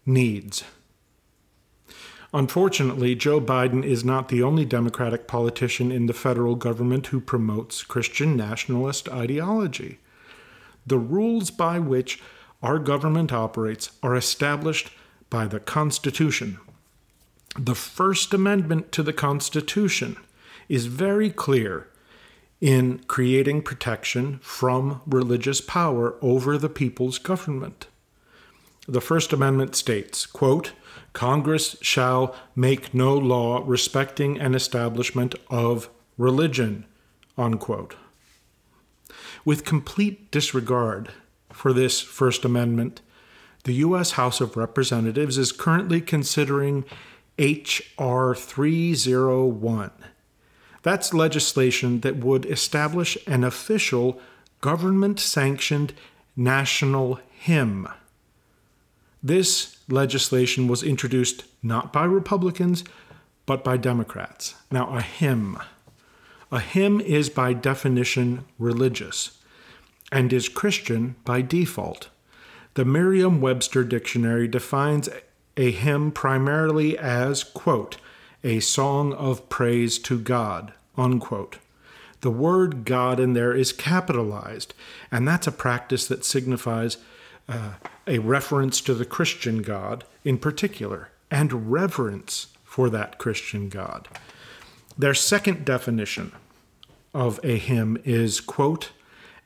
needs. 0.06 0.64
Unfortunately, 2.34 3.16
Joe 3.16 3.42
Biden 3.42 3.84
is 3.84 4.06
not 4.06 4.30
the 4.30 4.44
only 4.44 4.64
Democratic 4.64 5.28
politician 5.28 5.92
in 5.92 6.06
the 6.06 6.14
federal 6.14 6.56
government 6.56 7.08
who 7.08 7.20
promotes 7.20 7.84
Christian 7.84 8.38
nationalist 8.38 9.10
ideology. 9.10 9.98
The 10.86 11.00
rules 11.00 11.50
by 11.50 11.80
which 11.80 12.22
our 12.62 12.78
government 12.78 13.34
operates 13.34 13.92
are 14.04 14.16
established 14.16 14.92
by 15.30 15.48
the 15.48 15.60
Constitution. 15.60 16.60
The 17.58 17.76
First 17.76 18.34
Amendment 18.34 18.92
to 18.92 19.02
the 19.02 19.14
Constitution 19.14 20.18
is 20.68 20.86
very 20.86 21.32
clear 21.32 21.88
in 22.62 23.00
creating 23.08 23.62
protection 23.62 24.40
from 24.42 25.02
religious 25.06 25.62
power 25.62 26.16
over 26.22 26.58
the 26.58 26.70
people's 26.70 27.18
government. 27.18 27.88
The 28.88 29.02
First 29.02 29.32
Amendment 29.32 29.76
states, 29.76 30.26
quote, 30.26 30.74
Congress 31.14 31.76
shall 31.82 32.36
make 32.56 32.94
no 32.94 33.18
law 33.18 33.64
respecting 33.66 34.40
an 34.40 34.56
establishment 34.56 35.36
of 35.50 35.90
religion, 36.18 36.86
unquote. 37.38 37.96
With 39.46 39.64
complete 39.66 40.32
disregard 40.32 41.12
for 41.52 41.72
this 41.72 42.02
First 42.02 42.46
Amendment, 42.46 43.02
the 43.64 43.74
U.S. 43.76 44.12
House 44.12 44.42
of 44.42 44.58
Representatives 44.58 45.38
is 45.38 45.52
currently 45.52 46.02
considering 46.02 46.86
H.R. 47.38 48.36
301. 48.36 49.92
That's 50.82 51.14
legislation 51.14 52.02
that 52.02 52.18
would 52.18 52.46
establish 52.46 53.18
an 53.28 53.44
official 53.44 54.20
government 54.62 55.20
sanctioned 55.20 55.94
national 56.36 57.20
hymn. 57.32 57.88
This 59.22 59.78
legislation 59.90 60.68
was 60.68 60.84
introduced 60.84 61.44
not 61.62 61.92
by 61.92 62.06
Republicans, 62.06 62.84
but 63.46 63.64
by 63.64 63.78
Democrats. 63.78 64.56
Now, 64.72 64.96
a 64.96 65.02
hymn. 65.02 65.60
A 66.52 66.60
hymn 66.60 67.02
is 67.02 67.30
by 67.30 67.54
definition 67.54 68.46
religious 68.58 69.38
and 70.12 70.32
is 70.32 70.50
Christian 70.50 71.16
by 71.26 71.42
default. 71.42 72.10
The 72.76 72.86
Merriam 72.86 73.42
Webster 73.42 73.84
Dictionary 73.84 74.48
defines 74.48 75.10
a 75.58 75.72
hymn 75.72 76.12
primarily 76.12 76.98
as, 76.98 77.44
quote, 77.44 77.98
a 78.44 78.60
song 78.62 79.14
of 79.14 79.50
praise 79.50 80.00
to 80.00 80.18
God, 80.18 80.74
unquote. 81.00 81.58
The 82.22 82.30
word 82.30 82.84
God 82.84 83.20
in 83.20 83.34
there 83.34 83.54
is 83.54 83.72
capitalized, 83.72 84.74
and 85.10 85.28
that's 85.28 85.48
a 85.48 85.52
practice 85.52 86.08
that 86.08 86.26
signifies 86.26 86.98
uh, 87.48 87.74
a 88.06 88.20
reference 88.20 88.82
to 88.82 88.94
the 88.94 89.06
Christian 89.06 89.62
God 89.62 90.04
in 90.24 90.38
particular, 90.38 91.10
and 91.32 91.72
reverence 91.72 92.48
for 92.64 92.90
that 92.90 93.18
Christian 93.18 93.70
God. 93.70 94.08
Their 94.98 95.14
second 95.14 95.64
definition 95.64 96.34
of 97.14 97.40
a 97.44 97.58
hymn 97.58 97.98
is, 98.04 98.42
quote, 98.42 98.92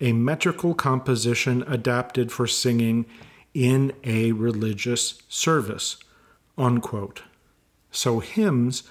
a 0.01 0.11
metrical 0.11 0.73
composition 0.73 1.63
adapted 1.67 2.31
for 2.31 2.47
singing 2.47 3.05
in 3.53 3.93
a 4.03 4.31
religious 4.31 5.21
service, 5.29 5.97
unquote. 6.57 7.21
So 7.91 8.19
hymns 8.19 8.83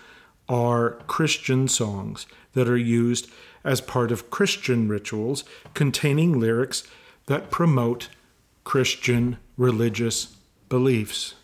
are 0.48 0.92
Christian 1.07 1.66
songs 1.68 2.27
that 2.55 2.69
are 2.69 2.77
used 2.77 3.31
as 3.65 3.81
part 3.81 4.11
of 4.11 4.31
Christian 4.31 4.88
rituals 4.88 5.45
containing 5.75 6.38
lyrics 6.38 6.85
that 7.27 7.51
promote 7.51 8.09
Christian 8.65 9.38
religious 9.57 10.37
beliefs. 10.69 11.35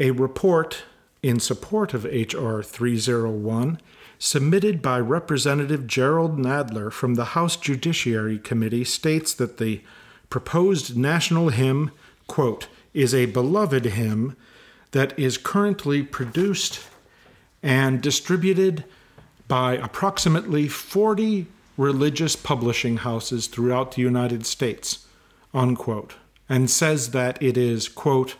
A 0.00 0.10
report 0.10 0.84
in 1.22 1.38
support 1.38 1.94
of 1.94 2.04
H.R. 2.06 2.62
301 2.62 3.78
submitted 4.18 4.80
by 4.80 5.00
Representative 5.00 5.86
Jerrold 5.86 6.38
Nadler 6.38 6.92
from 6.92 7.14
the 7.14 7.26
House 7.36 7.56
Judiciary 7.56 8.38
Committee 8.38 8.84
states 8.84 9.34
that 9.34 9.58
the 9.58 9.82
proposed 10.30 10.96
national 10.96 11.48
hymn, 11.48 11.90
quote, 12.26 12.68
is 12.94 13.14
a 13.14 13.26
beloved 13.26 13.84
hymn 13.84 14.36
that 14.92 15.18
is 15.18 15.38
currently 15.38 16.02
produced 16.02 16.80
and 17.62 18.00
distributed 18.00 18.84
by 19.52 19.74
approximately 19.74 20.66
40 20.66 21.46
religious 21.76 22.34
publishing 22.36 22.96
houses 22.96 23.48
throughout 23.48 23.92
the 23.92 24.00
United 24.00 24.46
States, 24.46 25.06
unquote, 25.52 26.14
and 26.48 26.70
says 26.70 27.10
that 27.10 27.36
it 27.42 27.58
is, 27.58 27.86
quote, 27.86 28.36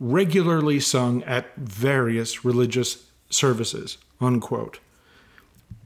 regularly 0.00 0.80
sung 0.80 1.22
at 1.22 1.54
various 1.54 2.44
religious 2.44 3.06
services, 3.30 3.96
unquote. 4.20 4.80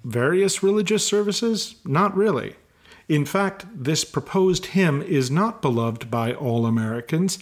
Various 0.02 0.62
religious 0.62 1.06
services? 1.06 1.74
Not 1.84 2.16
really. 2.16 2.56
In 3.10 3.26
fact, 3.26 3.66
this 3.74 4.02
proposed 4.02 4.64
hymn 4.64 5.02
is 5.02 5.30
not 5.30 5.60
beloved 5.60 6.10
by 6.10 6.32
all 6.32 6.64
Americans. 6.64 7.38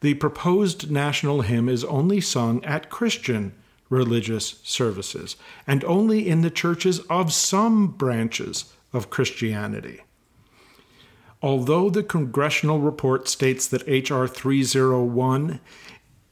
The 0.00 0.12
proposed 0.12 0.90
national 0.90 1.40
hymn 1.40 1.70
is 1.70 1.84
only 1.84 2.20
sung 2.20 2.62
at 2.66 2.90
Christian 2.90 3.54
religious 3.94 4.60
services 4.62 5.36
and 5.66 5.84
only 5.84 6.28
in 6.28 6.42
the 6.42 6.50
churches 6.50 7.00
of 7.08 7.32
some 7.32 7.86
branches 7.86 8.74
of 8.92 9.10
Christianity. 9.10 10.00
Although 11.42 11.90
the 11.90 12.02
congressional 12.02 12.80
report 12.80 13.28
states 13.28 13.66
that 13.68 13.86
H.R. 13.86 14.26
301 14.26 15.60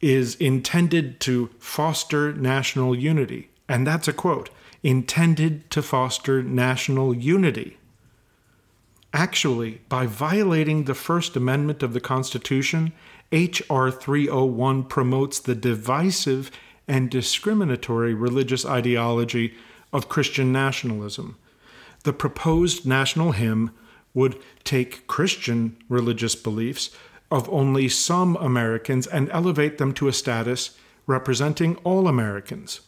is 0.01 0.35
intended 0.37 1.21
to 1.21 1.51
foster 1.59 2.33
national 2.33 2.97
unity, 2.97 3.51
and 3.69 3.87
that's 3.87 4.09
a 4.09 4.13
quote, 4.13 4.51
intended 4.83 5.71
to 5.71 5.83
foster 5.83 6.43
national 6.43 7.15
unity. 7.15 7.77
Actually, 9.13 9.83
by 9.89 10.07
violating 10.07 10.85
the 10.85 10.95
First 10.95 11.37
Amendment 11.37 11.83
of 11.83 11.93
the 11.93 12.01
Constitution, 12.01 12.93
H.R. 13.31 13.91
301 13.91 14.85
promotes 14.85 15.39
the 15.39 15.55
divisive 15.55 16.51
and 16.89 17.11
discriminatory 17.11 18.15
religious 18.15 18.65
ideology 18.65 19.55
of 19.93 20.09
Christian 20.09 20.53
nationalism. 20.53 21.37
The 22.05 22.13
proposed 22.13 22.87
national 22.87 23.33
hymn 23.33 23.71
would 24.15 24.39
take 24.65 25.07
Christian 25.07 25.77
religious 25.89 26.35
beliefs 26.35 26.91
of 27.31 27.49
only 27.49 27.89
some 27.89 28.37
Americans 28.37 29.07
and 29.07 29.31
elevate 29.31 29.79
them 29.79 29.95
to 29.95 30.09
a 30.09 30.13
status 30.13 30.77
representing 31.07 31.77
all 31.77 32.07
Americans. 32.07 32.81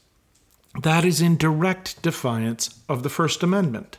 That 0.81 1.05
is 1.05 1.21
in 1.21 1.37
direct 1.37 2.03
defiance 2.03 2.81
of 2.89 3.03
the 3.03 3.09
First 3.09 3.43
Amendment. 3.43 3.99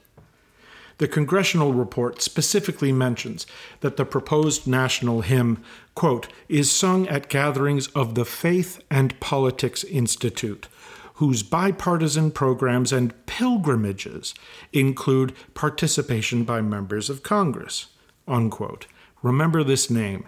The 0.97 1.07
congressional 1.07 1.73
report 1.73 2.21
specifically 2.21 2.93
mentions 2.93 3.45
that 3.81 3.97
the 3.97 4.05
proposed 4.05 4.65
national 4.65 5.21
hymn, 5.21 5.61
quote, 5.93 6.27
is 6.47 6.71
sung 6.71 7.07
at 7.07 7.27
gatherings 7.27 7.87
of 7.87 8.15
the 8.15 8.25
Faith 8.25 8.81
and 8.89 9.19
Politics 9.19 9.83
Institute, 9.83 10.67
whose 11.15 11.43
bipartisan 11.43 12.31
programs 12.31 12.93
and 12.93 13.13
pilgrimages 13.25 14.33
include 14.71 15.33
participation 15.53 16.43
by 16.45 16.61
members 16.61 17.09
of 17.09 17.23
Congress, 17.23 17.87
unquote. 18.27 18.87
Remember 19.21 19.63
this 19.63 19.89
name, 19.89 20.25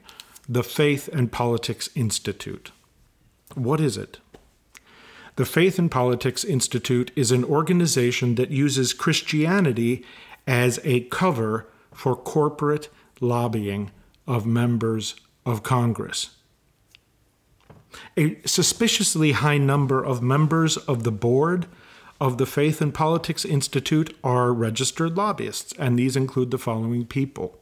the 0.50 0.64
Faith 0.64 1.08
and 1.10 1.32
Politics 1.32 1.90
Institute. 1.96 2.72
What 3.56 3.80
is 3.80 3.98
it? 3.98 4.20
The 5.38 5.46
Faith 5.46 5.78
and 5.78 5.92
Politics 5.92 6.44
Institute 6.44 7.12
is 7.16 7.32
an 7.32 7.44
organization 7.44 8.36
that 8.36 8.50
uses 8.50 8.92
Christianity 8.92 10.04
as 10.48 10.80
a 10.84 11.02
cover 11.02 11.68
for 11.94 12.16
corporate 12.16 12.90
lobbying 13.20 13.92
of 14.26 14.46
members 14.46 15.16
of 15.46 15.62
Congress. 15.62 16.32
A 18.16 18.38
suspiciously 18.46 19.34
high 19.34 19.58
number 19.58 20.04
of 20.04 20.22
members 20.22 20.78
of 20.78 21.04
the 21.04 21.12
board 21.12 21.68
of 22.20 22.38
the 22.38 22.46
Faith 22.46 22.82
and 22.82 22.94
Politics 22.94 23.46
Institute 23.46 24.16
are 24.24 24.54
registered 24.54 25.18
lobbyists, 25.18 25.74
and 25.78 25.98
these 25.98 26.16
include 26.16 26.52
the 26.52 26.58
following 26.58 27.06
people 27.06 27.60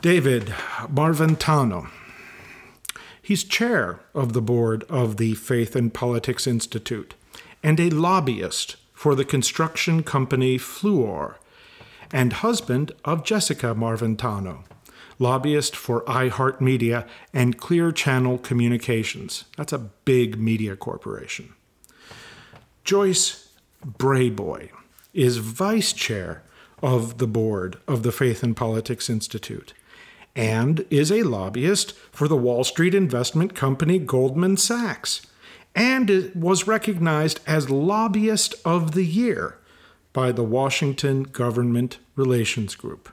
David 0.00 0.46
Marventano. 0.86 1.90
He's 3.22 3.44
chair 3.44 4.00
of 4.14 4.32
the 4.32 4.42
board 4.42 4.84
of 4.88 5.18
the 5.18 5.34
Faith 5.34 5.76
and 5.76 5.92
Politics 5.92 6.46
Institute 6.46 7.14
and 7.62 7.78
a 7.78 7.90
lobbyist 7.90 8.76
for 8.92 9.14
the 9.14 9.24
construction 9.24 10.02
company 10.02 10.58
Fluor 10.58 11.36
and 12.12 12.32
husband 12.34 12.92
of 13.04 13.24
Jessica 13.24 13.74
Marventano, 13.74 14.64
lobbyist 15.18 15.76
for 15.76 16.02
iHeartMedia 16.04 17.06
and 17.32 17.58
Clear 17.58 17.92
Channel 17.92 18.38
Communications. 18.38 19.44
That's 19.56 19.72
a 19.72 19.78
big 19.78 20.38
media 20.38 20.76
corporation. 20.76 21.54
Joyce 22.84 23.48
Brayboy 23.86 24.70
is 25.12 25.38
vice 25.38 25.92
chair 25.92 26.42
of 26.82 27.18
the 27.18 27.26
board 27.26 27.78
of 27.86 28.02
the 28.02 28.12
Faith 28.12 28.42
and 28.42 28.56
Politics 28.56 29.10
Institute 29.10 29.74
and 30.36 30.86
is 30.90 31.10
a 31.10 31.24
lobbyist 31.24 31.92
for 32.12 32.28
the 32.28 32.36
Wall 32.36 32.64
Street 32.64 32.94
investment 32.94 33.54
company 33.54 33.98
Goldman 33.98 34.56
Sachs 34.56 35.26
and 35.74 36.32
was 36.34 36.66
recognized 36.66 37.40
as 37.46 37.70
Lobbyist 37.70 38.54
of 38.64 38.92
the 38.92 39.04
Year 39.04 39.56
by 40.12 40.32
the 40.32 40.44
Washington 40.44 41.22
Government 41.24 41.98
Relations 42.16 42.74
Group. 42.74 43.08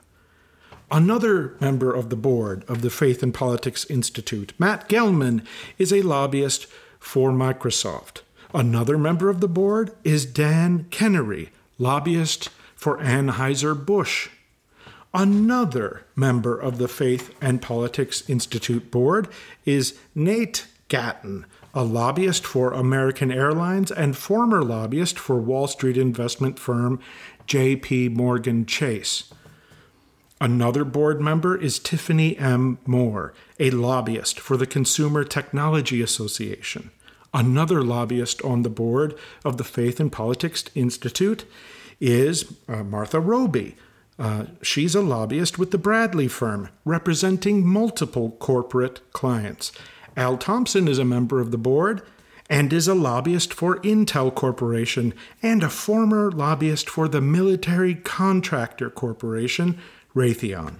Another 0.90 1.54
member 1.60 1.92
of 1.92 2.08
the 2.08 2.16
board 2.16 2.64
of 2.66 2.80
the 2.80 2.90
Faith 2.90 3.22
and 3.22 3.34
Politics 3.34 3.84
Institute, 3.90 4.52
Matt 4.58 4.88
Gelman, 4.88 5.44
is 5.76 5.92
a 5.92 6.02
lobbyist 6.02 6.66
for 6.98 7.30
Microsoft. 7.30 8.22
Another 8.54 8.96
member 8.96 9.28
of 9.28 9.40
the 9.40 9.48
board 9.48 9.92
is 10.02 10.24
Dan 10.24 10.86
Kennery, 10.90 11.50
lobbyist 11.76 12.48
for 12.74 12.96
Anheuser-Busch. 12.98 14.30
Another 15.12 16.04
member 16.16 16.58
of 16.58 16.78
the 16.78 16.88
Faith 16.88 17.34
and 17.40 17.60
Politics 17.60 18.28
Institute 18.28 18.90
board 18.90 19.28
is 19.64 19.98
Nate 20.14 20.66
Gatten, 20.88 21.44
a 21.78 21.84
lobbyist 21.84 22.44
for 22.44 22.72
American 22.72 23.30
Airlines 23.30 23.92
and 23.92 24.16
former 24.16 24.64
lobbyist 24.64 25.16
for 25.16 25.36
Wall 25.36 25.68
Street 25.68 25.96
investment 25.96 26.58
firm 26.58 26.98
JP 27.46 28.16
Morgan 28.16 28.66
Chase. 28.66 29.32
Another 30.40 30.82
board 30.82 31.20
member 31.20 31.56
is 31.56 31.78
Tiffany 31.78 32.36
M. 32.36 32.78
Moore, 32.84 33.32
a 33.60 33.70
lobbyist 33.70 34.40
for 34.40 34.56
the 34.56 34.66
Consumer 34.66 35.22
Technology 35.22 36.02
Association. 36.02 36.90
Another 37.32 37.84
lobbyist 37.84 38.42
on 38.42 38.62
the 38.62 38.70
board 38.70 39.16
of 39.44 39.56
the 39.56 39.62
Faith 39.62 40.00
and 40.00 40.10
Politics 40.10 40.64
Institute 40.74 41.44
is 42.00 42.56
uh, 42.66 42.82
Martha 42.82 43.20
Roby. 43.20 43.76
Uh, 44.18 44.46
she's 44.62 44.96
a 44.96 45.00
lobbyist 45.00 45.60
with 45.60 45.70
the 45.70 45.78
Bradley 45.78 46.26
firm, 46.26 46.70
representing 46.84 47.64
multiple 47.64 48.32
corporate 48.40 49.00
clients. 49.12 49.70
Al 50.18 50.36
Thompson 50.36 50.88
is 50.88 50.98
a 50.98 51.04
member 51.04 51.38
of 51.38 51.52
the 51.52 51.56
board 51.56 52.02
and 52.50 52.72
is 52.72 52.88
a 52.88 52.94
lobbyist 52.94 53.54
for 53.54 53.76
Intel 53.82 54.34
Corporation 54.34 55.14
and 55.44 55.62
a 55.62 55.70
former 55.70 56.28
lobbyist 56.28 56.90
for 56.90 57.06
the 57.06 57.20
Military 57.20 57.94
Contractor 57.94 58.90
Corporation, 58.90 59.78
Raytheon. 60.16 60.78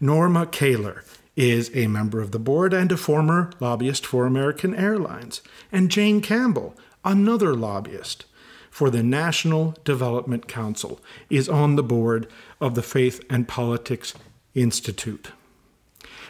Norma 0.00 0.44
Kaler 0.46 1.04
is 1.36 1.70
a 1.72 1.86
member 1.86 2.20
of 2.20 2.32
the 2.32 2.40
board 2.40 2.74
and 2.74 2.90
a 2.90 2.96
former 2.96 3.52
lobbyist 3.60 4.04
for 4.04 4.26
American 4.26 4.74
Airlines. 4.74 5.40
And 5.70 5.88
Jane 5.88 6.20
Campbell, 6.20 6.74
another 7.04 7.54
lobbyist 7.54 8.24
for 8.72 8.90
the 8.90 9.04
National 9.04 9.76
Development 9.84 10.48
Council, 10.48 11.00
is 11.30 11.48
on 11.48 11.76
the 11.76 11.84
board 11.84 12.26
of 12.60 12.74
the 12.74 12.82
Faith 12.82 13.24
and 13.30 13.46
Politics 13.46 14.14
Institute. 14.52 15.30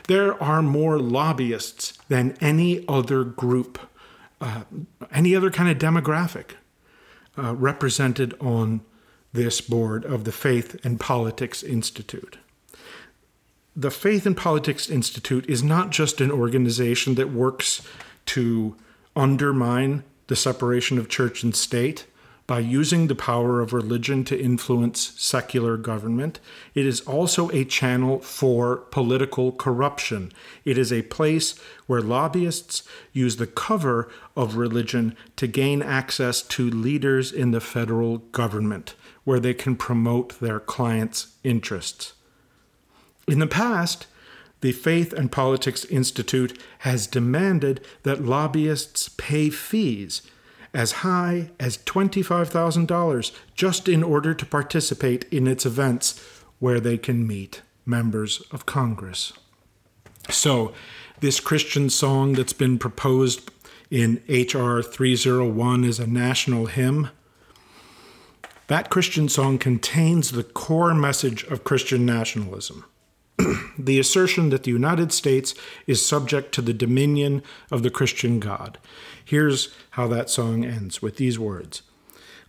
There 0.09 0.41
are 0.43 0.61
more 0.61 0.99
lobbyists 0.99 1.94
than 2.09 2.37
any 2.41 2.85
other 2.89 3.25
group, 3.25 3.79
uh, 4.41 4.63
any 5.13 5.35
other 5.35 5.51
kind 5.51 5.71
of 5.71 5.79
demographic 5.79 6.53
uh, 7.39 7.55
represented 7.55 8.35
on 8.41 8.81
this 9.33 9.61
board 9.61 10.05
of 10.05 10.25
the 10.25 10.33
Faith 10.33 10.85
and 10.85 11.01
Politics 11.01 11.63
Institute. 11.63 12.39
The 13.75 13.91
Faith 13.91 14.25
and 14.27 14.37
Politics 14.37 14.89
Institute 14.89 15.45
is 15.49 15.63
not 15.63 15.91
just 15.91 16.21
an 16.21 16.31
organization 16.31 17.17
that 17.17 17.33
works 17.33 17.83
to 18.27 18.77
undermine 19.17 20.05
the 20.29 20.37
separation 20.37 20.99
of 20.99 21.09
church 21.09 21.43
and 21.43 21.55
state 21.55 22.07
by 22.47 22.59
using 22.59 23.07
the 23.07 23.15
power 23.15 23.61
of 23.61 23.73
religion 23.73 24.23
to 24.25 24.39
influence 24.39 25.15
secular 25.17 25.77
government. 25.77 26.41
It 26.75 26.85
is 26.85 27.01
also 27.03 27.51
a 27.51 27.65
channel 27.65 28.19
for 28.21 28.77
political 28.77 29.53
corruption. 29.53 30.31
It 30.65 30.77
is 30.77 30.93
a 30.93 31.03
place 31.03 31.59
where 31.87 32.03
lobbyists 32.03 32.83
use 33.13 33.37
the 33.37 33.47
cover 33.47 34.11
of 34.37 34.57
religion 34.57 35.17
to 35.37 35.47
gain 35.47 35.81
access 35.83 36.43
to 36.43 36.69
leaders 36.69 37.33
in 37.33 37.53
the 37.53 37.61
federal 37.61 38.19
government 38.19 38.95
where 39.25 39.41
they 39.41 39.55
can 39.55 39.75
promote 39.75 40.39
their 40.41 40.61
clients' 40.61 41.29
interests. 41.43 42.13
In 43.27 43.39
the 43.39 43.47
past, 43.47 44.07
the 44.61 44.73
Faith 44.73 45.13
and 45.13 45.33
Politics 45.33 45.85
Institute 45.87 46.59
has 46.81 47.07
demanded 47.07 47.85
that 48.03 48.25
lobbyists 48.25 49.09
pay 49.17 49.49
fees 49.49 50.23
as 50.75 50.93
high 50.93 51.51
as 51.59 51.79
$25,000 51.79 53.33
just 53.55 53.89
in 53.89 54.03
order 54.03 54.35
to 54.35 54.45
participate 54.45 55.25
in 55.31 55.47
its 55.47 55.65
events 55.65 56.21
where 56.59 56.81
they 56.81 56.99
can 56.99 57.27
meet 57.27 57.63
members 57.87 58.43
of 58.51 58.67
Congress. 58.67 59.33
So, 60.31 60.73
this 61.21 61.39
Christian 61.41 61.89
song 61.91 62.33
that's 62.33 62.53
been 62.53 62.79
proposed 62.79 63.51
in 63.91 64.23
H.R. 64.29 64.83
301 64.83 65.85
is 65.85 66.01
a 66.01 66.07
national 66.07 66.67
hymn 66.67 67.11
that 68.67 68.91
Christian 68.91 69.29
song 69.29 69.59
contains 69.59 70.33
the 70.33 70.43
core 70.43 70.95
message 70.95 71.45
of 71.45 71.65
Christian 71.65 72.07
nationalism 72.07 72.85
the 73.79 73.99
assertion 73.99 74.51
that 74.51 74.63
the 74.65 74.71
United 74.71 75.13
States 75.13 75.55
is 75.87 76.07
subject 76.07 76.53
to 76.55 76.63
the 76.63 76.75
dominion 76.75 77.43
of 77.71 77.83
the 77.83 77.91
Christian 77.91 78.41
God. 78.41 78.79
Here's 79.25 79.75
how 79.91 80.07
that 80.09 80.31
song 80.31 80.65
ends 80.65 81.01
with 81.01 81.17
these 81.17 81.39
words 81.39 81.83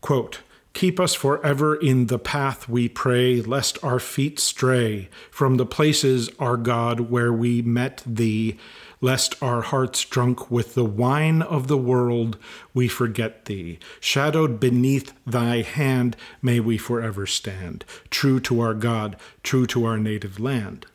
Quote, 0.02 0.40
Keep 0.74 1.00
us 1.00 1.14
forever 1.14 1.74
in 1.74 2.08
the 2.08 2.20
path 2.20 2.68
we 2.68 2.90
pray, 2.90 3.42
lest 3.42 3.82
our 3.82 3.98
feet 3.98 4.40
stray 4.40 5.10
from 5.32 5.56
the 5.56 5.66
places, 5.66 6.30
our 6.38 6.58
God, 6.58 7.00
where 7.00 7.32
we 7.32 7.62
met 7.62 8.04
thee 8.06 8.58
lest 9.02 9.42
our 9.42 9.62
hearts 9.62 10.04
drunk 10.06 10.50
with 10.50 10.74
the 10.74 10.86
wine 10.86 11.42
of 11.42 11.68
the 11.68 11.78
world 11.78 12.38
we 12.74 12.88
forget 12.88 13.46
thee. 13.46 13.80
Shadowed 14.00 14.60
beneath 14.60 15.14
thy 15.26 15.62
hand 15.62 16.16
may 16.42 16.60
we 16.60 16.78
forever 16.78 17.26
stand, 17.26 17.86
true 18.10 18.40
to 18.42 18.60
our 18.62 18.74
God, 18.74 19.18
true 19.44 19.66
to 19.68 19.86
our 19.86 19.98
native 19.98 20.40
land. 20.40 20.86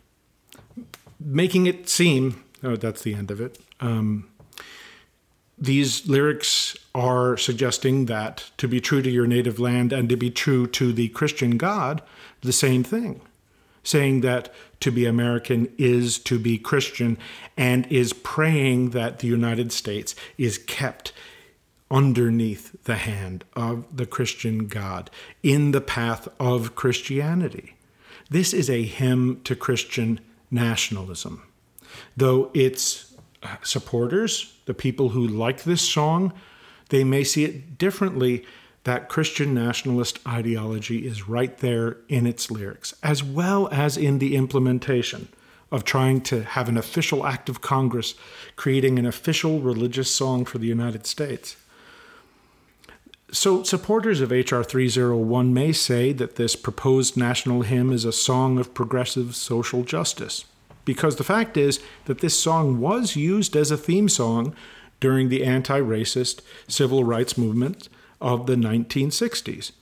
Making 1.18 1.66
it 1.66 1.88
seem, 1.88 2.44
oh, 2.62 2.76
that's 2.76 3.02
the 3.02 3.14
end 3.14 3.30
of 3.30 3.40
it. 3.40 3.58
Um, 3.80 4.28
these 5.58 6.06
lyrics 6.08 6.74
are 6.94 7.36
suggesting 7.36 8.06
that 8.06 8.50
to 8.56 8.66
be 8.66 8.80
true 8.80 9.02
to 9.02 9.10
your 9.10 9.26
native 9.26 9.60
land 9.60 9.92
and 9.92 10.08
to 10.08 10.16
be 10.16 10.30
true 10.30 10.66
to 10.68 10.92
the 10.92 11.08
Christian 11.10 11.58
God, 11.58 12.02
the 12.40 12.52
same 12.52 12.82
thing 12.82 13.20
saying 13.83 14.21
that 14.21 14.53
to 14.81 14.90
be 14.90 15.07
American 15.07 15.73
is 15.79 16.19
to 16.19 16.38
be 16.38 16.59
Christian 16.59 17.19
and 17.57 17.87
is 17.87 18.12
praying 18.12 18.90
that 18.90 19.19
the 19.19 19.29
United 19.29 19.73
States 19.73 20.14
is 20.38 20.59
kept 20.59 21.12
underneath 21.90 22.77
the 22.85 22.97
hand 22.97 23.45
of 23.55 23.85
the 23.95 24.07
Christian 24.07 24.69
God 24.69 25.11
in 25.43 25.73
the 25.73 25.81
path 25.81 26.29
of 26.38 26.75
Christianity. 26.75 27.75
This 28.31 28.55
is 28.55 28.71
a 28.71 28.85
hymn 28.85 29.40
to 29.45 29.57
Christian 29.57 30.21
nationalism. 30.51 31.43
Though 32.16 32.51
its 32.55 33.14
uh, 33.43 33.57
supporters, 33.62 34.55
the 34.66 34.75
people 34.75 35.11
who 35.11 35.27
like 35.27 35.64
this 35.64 35.83
song, 35.83 36.33
they 36.90 37.03
may 37.03 37.25
see 37.25 37.45
it 37.45 37.77
differently 37.77 38.45
that 38.85 39.09
Christian 39.09 39.53
nationalist 39.53 40.19
ideology 40.27 41.07
is 41.07 41.29
right 41.29 41.57
there 41.59 41.99
in 42.09 42.27
its 42.27 42.51
lyrics, 42.51 42.95
as 43.03 43.23
well 43.23 43.69
as 43.71 43.97
in 43.97 44.19
the 44.19 44.37
implementation 44.37 45.29
of 45.71 45.85
trying 45.85 46.21
to 46.21 46.43
have 46.43 46.69
an 46.69 46.77
official 46.77 47.27
act 47.27 47.49
of 47.49 47.61
Congress 47.61 48.14
creating 48.57 48.99
an 48.99 49.07
official 49.07 49.61
religious 49.61 50.12
song 50.12 50.45
for 50.45 50.59
the 50.59 50.66
United 50.66 51.07
States. 51.07 51.57
So, 53.33 53.62
supporters 53.62 54.21
of 54.21 54.33
H.R. 54.33 54.64
301 54.64 55.55
may 55.55 55.73
say 55.73 56.12
that 56.14 56.35
this 56.35 56.57
proposed 56.57 57.16
national 57.16 57.62
hymn 57.62 57.93
is 57.93 58.05
a 58.05 58.12
song 58.12 58.59
of 58.59 58.75
progressive 58.75 59.37
social 59.37 59.85
justice. 59.85 60.47
because 60.85 61.16
the 61.16 61.25
fact 61.25 61.57
is 61.57 61.79
that 62.07 62.21
this 62.21 62.37
song 62.37 62.81
was 62.81 63.14
used 63.14 63.55
as 63.55 63.71
a 63.71 63.77
theme 63.77 64.09
song 64.09 64.55
during 64.99 65.29
the 65.29 65.45
anti 65.45 65.79
racist 65.79 66.40
civil 66.66 67.05
rights 67.05 67.38
movement 67.38 67.88
of 68.20 68.46
the 68.46 68.54
1960s. 68.54 69.72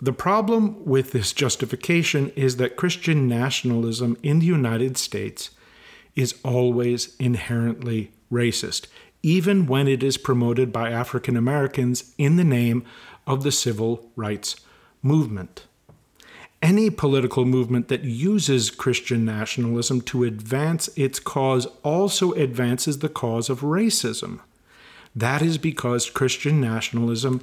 The 0.00 0.12
problem 0.12 0.84
with 0.84 1.12
this 1.12 1.32
justification 1.32 2.30
is 2.30 2.56
that 2.56 2.76
Christian 2.76 3.28
nationalism 3.28 4.16
in 4.22 4.40
the 4.40 4.46
United 4.46 4.96
States 4.96 5.50
is 6.16 6.34
always 6.44 7.16
inherently 7.18 8.10
racist, 8.30 8.86
even 9.22 9.66
when 9.66 9.88
it 9.88 10.02
is 10.02 10.16
promoted 10.16 10.72
by 10.72 10.90
African 10.90 11.36
Americans 11.36 12.12
in 12.18 12.36
the 12.36 12.44
name 12.44 12.84
of 13.26 13.42
the 13.42 13.52
civil 13.52 14.10
rights 14.16 14.56
movement. 15.02 15.66
Any 16.60 16.88
political 16.88 17.44
movement 17.44 17.88
that 17.88 18.04
uses 18.04 18.70
Christian 18.70 19.24
nationalism 19.24 20.00
to 20.02 20.24
advance 20.24 20.88
its 20.96 21.20
cause 21.20 21.66
also 21.82 22.32
advances 22.32 22.98
the 22.98 23.08
cause 23.08 23.50
of 23.50 23.60
racism. 23.60 24.40
That 25.14 25.42
is 25.42 25.58
because 25.58 26.10
Christian 26.10 26.60
nationalism 26.60 27.40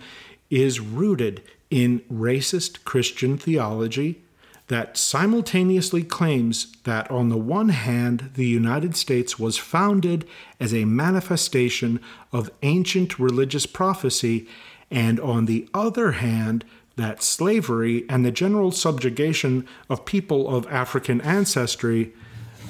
is 0.49 0.79
rooted 0.79 1.41
in 1.69 2.01
racist 2.12 2.84
Christian 2.84 3.38
theology 3.38 4.21
that 4.67 4.97
simultaneously 4.97 6.01
claims 6.01 6.73
that, 6.84 7.10
on 7.12 7.27
the 7.27 7.38
one 7.38 7.69
hand, 7.69 8.29
the 8.36 8.45
United 8.45 8.95
States 8.95 9.38
was 9.38 9.57
founded 9.57 10.25
as 10.62 10.73
a 10.73 10.86
manifestation 10.86 11.99
of 12.31 12.49
ancient 12.62 13.19
religious 13.19 13.65
prophecy, 13.65 14.47
and 14.89 15.19
on 15.19 15.45
the 15.45 15.67
other 15.73 16.13
hand, 16.13 16.63
that 16.95 17.21
slavery 17.21 18.05
and 18.07 18.25
the 18.25 18.31
general 18.31 18.71
subjugation 18.71 19.67
of 19.89 20.05
people 20.05 20.47
of 20.55 20.65
African 20.67 21.19
ancestry 21.21 22.13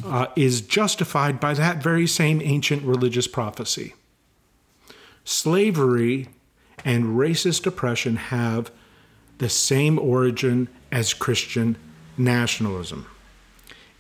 uh, 0.04 0.28
is 0.36 0.62
justified 0.62 1.40
by 1.40 1.54
that 1.54 1.84
very 1.84 2.08
same 2.08 2.42
ancient 2.42 2.82
religious 2.84 3.28
prophecy. 3.28 3.94
Slavery 5.24 6.30
and 6.84 7.18
racist 7.18 7.66
oppression 7.66 8.16
have 8.16 8.72
the 9.38 9.50
same 9.50 9.98
origin 10.00 10.68
as 10.92 11.14
Christian 11.14 11.78
nationalism. 12.18 13.08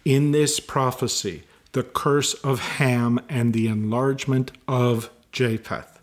In 0.04 0.32
this 0.32 0.60
prophecy, 0.60 1.44
the 1.74 1.84
curse 1.84 2.34
of 2.36 2.60
Ham 2.60 3.20
and 3.30 3.54
the 3.54 3.68
enlargement 3.68 4.52
of 4.68 5.10
Japheth. 5.32 6.00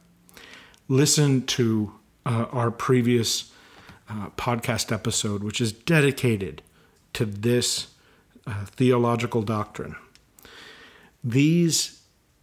Listen 0.88 1.44
to 1.46 1.92
uh, 2.24 2.46
our 2.50 2.70
previous 2.70 3.52
uh, 4.08 4.30
podcast 4.30 4.90
episode, 4.92 5.42
which 5.42 5.60
is 5.60 5.72
dedicated 5.72 6.62
to 7.12 7.26
this 7.26 7.88
uh, 8.46 8.64
theological 8.64 9.42
doctrine. 9.42 9.96
These 11.22 11.97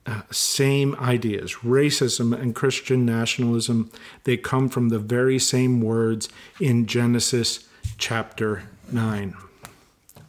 uh, 0.06 0.22
same 0.32 0.96
ideas, 0.96 1.56
racism 1.64 2.40
and 2.40 2.54
Christian 2.54 3.06
nationalism, 3.06 3.90
they 4.24 4.38
come 4.38 4.70
from 4.70 4.90
the 4.90 5.00
very 5.00 5.40
same 5.40 5.82
words 5.82 6.30
in 6.60 6.86
Genesis 6.86 7.68
chapter 7.98 8.64
9. 8.92 9.36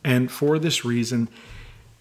And 0.03 0.31
for 0.31 0.59
this 0.59 0.85
reason, 0.85 1.29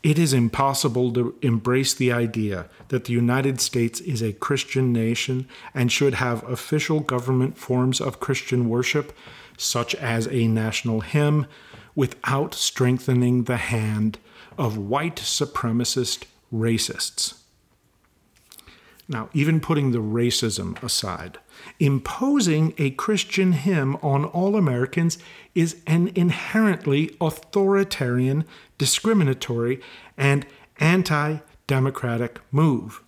it 0.03 0.19
is 0.19 0.33
impossible 0.33 1.11
to 1.13 1.35
embrace 1.41 1.93
the 1.93 2.11
idea 2.11 2.67
that 2.89 3.05
the 3.05 3.13
United 3.13 3.59
States 3.59 3.99
is 3.99 4.21
a 4.21 4.33
Christian 4.33 4.93
nation 4.93 5.47
and 5.73 5.91
should 5.91 6.13
have 6.13 6.47
official 6.47 6.99
government 6.99 7.57
forms 7.57 7.99
of 7.99 8.19
Christian 8.19 8.69
worship, 8.69 9.17
such 9.57 9.95
as 9.95 10.27
a 10.27 10.47
national 10.47 11.01
hymn, 11.01 11.47
without 11.95 12.53
strengthening 12.53 13.45
the 13.45 13.57
hand 13.57 14.19
of 14.57 14.77
white 14.77 15.15
supremacist 15.15 16.25
racists. 16.53 17.44
Now, 19.07 19.29
even 19.33 19.59
putting 19.59 19.91
the 19.91 19.99
racism 19.99 20.81
aside, 20.81 21.37
imposing 21.79 22.73
a 22.77 22.91
Christian 22.91 23.51
hymn 23.51 23.97
on 23.97 24.25
all 24.25 24.55
Americans 24.55 25.19
is 25.53 25.77
an 25.85 26.11
inherently 26.15 27.15
authoritarian, 27.21 28.45
discriminatory, 28.77 29.79
and 30.17 30.45
anti 30.79 31.37
democratic 31.67 32.39
move. 32.51 33.03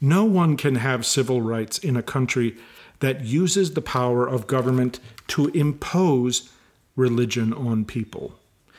No 0.00 0.24
one 0.24 0.56
can 0.56 0.76
have 0.76 1.06
civil 1.06 1.42
rights 1.42 1.78
in 1.78 1.96
a 1.96 2.02
country 2.02 2.56
that 3.00 3.24
uses 3.24 3.74
the 3.74 3.82
power 3.82 4.26
of 4.26 4.46
government 4.46 4.98
to 5.28 5.48
impose 5.48 6.50
religion 6.96 7.52
on 7.52 7.84
people. 7.84 8.38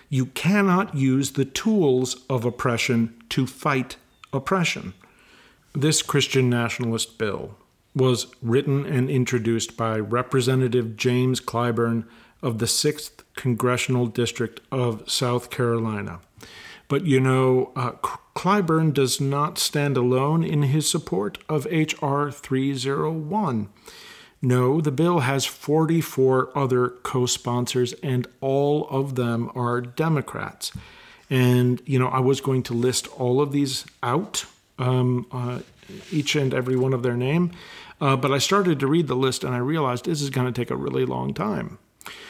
You 0.10 0.28
cannot 0.28 0.96
use 0.96 1.32
the 1.32 1.46
tools 1.46 2.26
of 2.30 2.44
oppression 2.44 3.16
to 3.30 3.48
fight 3.48 3.96
oppression. 4.34 4.94
This 5.74 6.02
Christian 6.02 6.50
nationalist 6.50 7.18
bill 7.18 7.56
was 7.96 8.28
written 8.42 8.86
and 8.86 9.10
introduced 9.10 9.78
by 9.78 10.00
Representative 10.00 10.98
James 10.98 11.40
Clyburn 11.40 12.06
of 12.42 12.58
the 12.58 12.66
6th 12.66 13.24
Congressional 13.36 14.08
District 14.08 14.60
of 14.72 15.10
South 15.10 15.50
Carolina. 15.50 16.20
But 16.90 17.06
you 17.06 17.22
know, 17.22 17.72
uh, 17.76 17.92
Clyburn 18.36 18.94
does 18.94 19.22
not 19.22 19.58
stand 19.58 19.96
alone 19.96 20.44
in 20.44 20.64
his 20.64 20.90
support 20.90 21.38
of 21.48 21.66
H.R. 21.70 22.32
301. 22.32 23.70
No, 24.42 24.82
the 24.82 24.92
bill 24.92 25.20
has 25.20 25.46
44 25.46 26.58
other 26.58 26.90
co 26.90 27.26
sponsors, 27.26 27.94
and 28.04 28.28
all 28.42 28.90
of 28.90 29.16
them 29.16 29.50
are 29.56 29.80
Democrats. 29.80 30.74
And, 31.30 31.82
you 31.86 31.98
know, 31.98 32.08
I 32.08 32.20
was 32.20 32.42
going 32.42 32.64
to 32.64 32.74
list 32.74 33.08
all 33.18 33.40
of 33.40 33.54
these 33.54 33.86
out 34.04 34.46
um, 34.78 35.26
uh, 35.32 35.62
each 36.12 36.36
and 36.36 36.54
every 36.54 36.76
one 36.76 36.94
of 36.94 37.02
their 37.04 37.16
name. 37.16 37.54
Uh, 38.00 38.16
but 38.16 38.32
I 38.32 38.38
started 38.40 38.80
to 38.80 38.88
read 38.88 39.08
the 39.08 39.16
list 39.16 39.44
and 39.44 39.54
I 39.54 39.60
realized 39.60 40.06
this 40.06 40.22
is 40.22 40.32
going 40.32 40.52
to 40.52 40.54
take 40.54 40.72
a 40.72 40.76
really 40.76 41.06
long 41.06 41.34
time. 41.34 41.78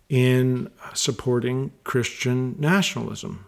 in 0.08 0.70
supporting 0.94 1.72
Christian 1.84 2.56
nationalism. 2.58 3.44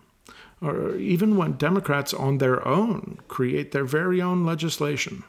Or 0.61 0.97
even 0.97 1.37
when 1.37 1.53
Democrats 1.53 2.13
on 2.13 2.39
their 2.39 2.67
own 2.67 3.19
create 3.29 3.73
their 3.73 3.85
very 3.85 4.21
own 4.21 4.45
legislation 4.45 5.23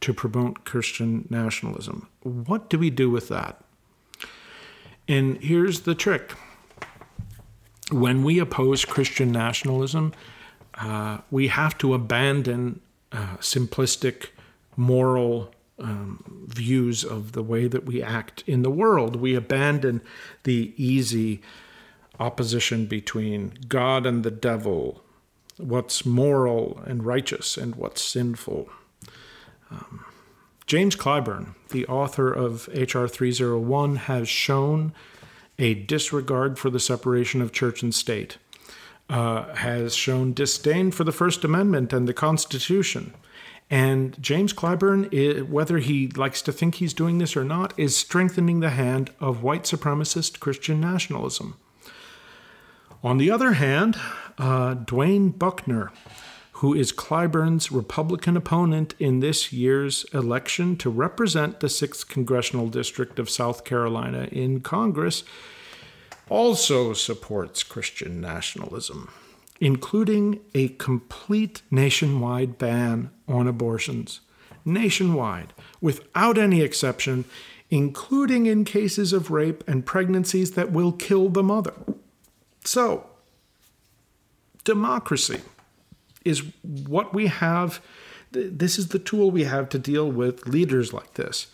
to 0.00 0.12
promote 0.12 0.64
Christian 0.64 1.26
nationalism. 1.30 2.08
What 2.22 2.68
do 2.68 2.78
we 2.78 2.90
do 2.90 3.08
with 3.08 3.28
that? 3.28 3.64
And 5.08 5.38
here's 5.42 5.80
the 5.80 5.94
trick 5.94 6.32
when 7.90 8.24
we 8.24 8.40
oppose 8.40 8.84
Christian 8.84 9.30
nationalism, 9.30 10.12
uh, 10.74 11.18
we 11.30 11.48
have 11.48 11.78
to 11.78 11.94
abandon 11.94 12.80
uh, 13.12 13.36
simplistic 13.38 14.30
moral 14.76 15.52
um, 15.78 16.46
views 16.46 17.04
of 17.04 17.32
the 17.32 17.42
way 17.42 17.68
that 17.68 17.84
we 17.84 18.02
act 18.02 18.42
in 18.46 18.62
the 18.62 18.70
world. 18.70 19.16
We 19.16 19.34
abandon 19.34 20.00
the 20.44 20.72
easy 20.76 21.42
opposition 22.18 22.86
between 22.86 23.52
God 23.68 24.06
and 24.06 24.22
the 24.22 24.30
devil, 24.30 25.02
what's 25.58 26.06
moral 26.06 26.80
and 26.86 27.04
righteous 27.04 27.56
and 27.56 27.76
what's 27.76 28.02
sinful. 28.02 28.68
Um, 29.70 30.04
James 30.66 30.96
Clyburn, 30.96 31.54
the 31.70 31.86
author 31.86 32.32
of 32.32 32.68
H.R. 32.72 33.06
301, 33.06 33.96
has 33.96 34.28
shown 34.28 34.92
a 35.58 35.74
disregard 35.74 36.58
for 36.58 36.70
the 36.70 36.80
separation 36.80 37.40
of 37.40 37.52
church 37.52 37.82
and 37.82 37.94
state, 37.94 38.38
uh, 39.08 39.54
has 39.54 39.94
shown 39.94 40.32
disdain 40.32 40.90
for 40.90 41.04
the 41.04 41.12
First 41.12 41.44
Amendment 41.44 41.92
and 41.92 42.08
the 42.08 42.14
Constitution, 42.14 43.14
And 43.68 44.20
James 44.22 44.52
Clyburn, 44.52 45.48
whether 45.48 45.78
he 45.78 46.08
likes 46.08 46.40
to 46.42 46.52
think 46.52 46.76
he's 46.76 46.94
doing 46.94 47.18
this 47.18 47.36
or 47.36 47.44
not, 47.44 47.74
is 47.76 47.96
strengthening 47.96 48.60
the 48.60 48.70
hand 48.70 49.10
of 49.18 49.42
white 49.42 49.64
supremacist 49.64 50.38
Christian 50.38 50.80
nationalism. 50.80 51.56
On 53.02 53.18
the 53.18 53.30
other 53.30 53.54
hand, 53.54 53.96
uh, 54.38 54.76
Dwayne 54.76 55.36
Buckner, 55.36 55.90
who 56.52 56.74
is 56.74 56.92
Clyburn's 56.92 57.72
Republican 57.72 58.36
opponent 58.36 58.94
in 59.00 59.20
this 59.20 59.52
year's 59.52 60.04
election 60.14 60.76
to 60.76 60.88
represent 60.88 61.58
the 61.60 61.66
6th 61.66 62.08
Congressional 62.08 62.68
District 62.68 63.18
of 63.18 63.28
South 63.28 63.64
Carolina 63.64 64.28
in 64.30 64.60
Congress, 64.60 65.24
also 66.28 66.92
supports 66.92 67.62
Christian 67.62 68.20
nationalism 68.20 69.10
including 69.60 70.40
a 70.54 70.68
complete 70.68 71.62
nationwide 71.70 72.58
ban 72.58 73.10
on 73.26 73.46
abortions. 73.46 74.20
Nationwide, 74.64 75.52
without 75.80 76.36
any 76.36 76.60
exception, 76.60 77.24
including 77.70 78.46
in 78.46 78.64
cases 78.64 79.12
of 79.12 79.30
rape 79.30 79.64
and 79.66 79.86
pregnancies 79.86 80.52
that 80.52 80.72
will 80.72 80.92
kill 80.92 81.28
the 81.28 81.42
mother. 81.42 81.74
So, 82.64 83.06
democracy 84.64 85.40
is 86.24 86.42
what 86.62 87.14
we 87.14 87.28
have. 87.28 87.80
This 88.32 88.78
is 88.78 88.88
the 88.88 88.98
tool 88.98 89.30
we 89.30 89.44
have 89.44 89.68
to 89.70 89.78
deal 89.78 90.10
with 90.10 90.46
leaders 90.46 90.92
like 90.92 91.14
this. 91.14 91.46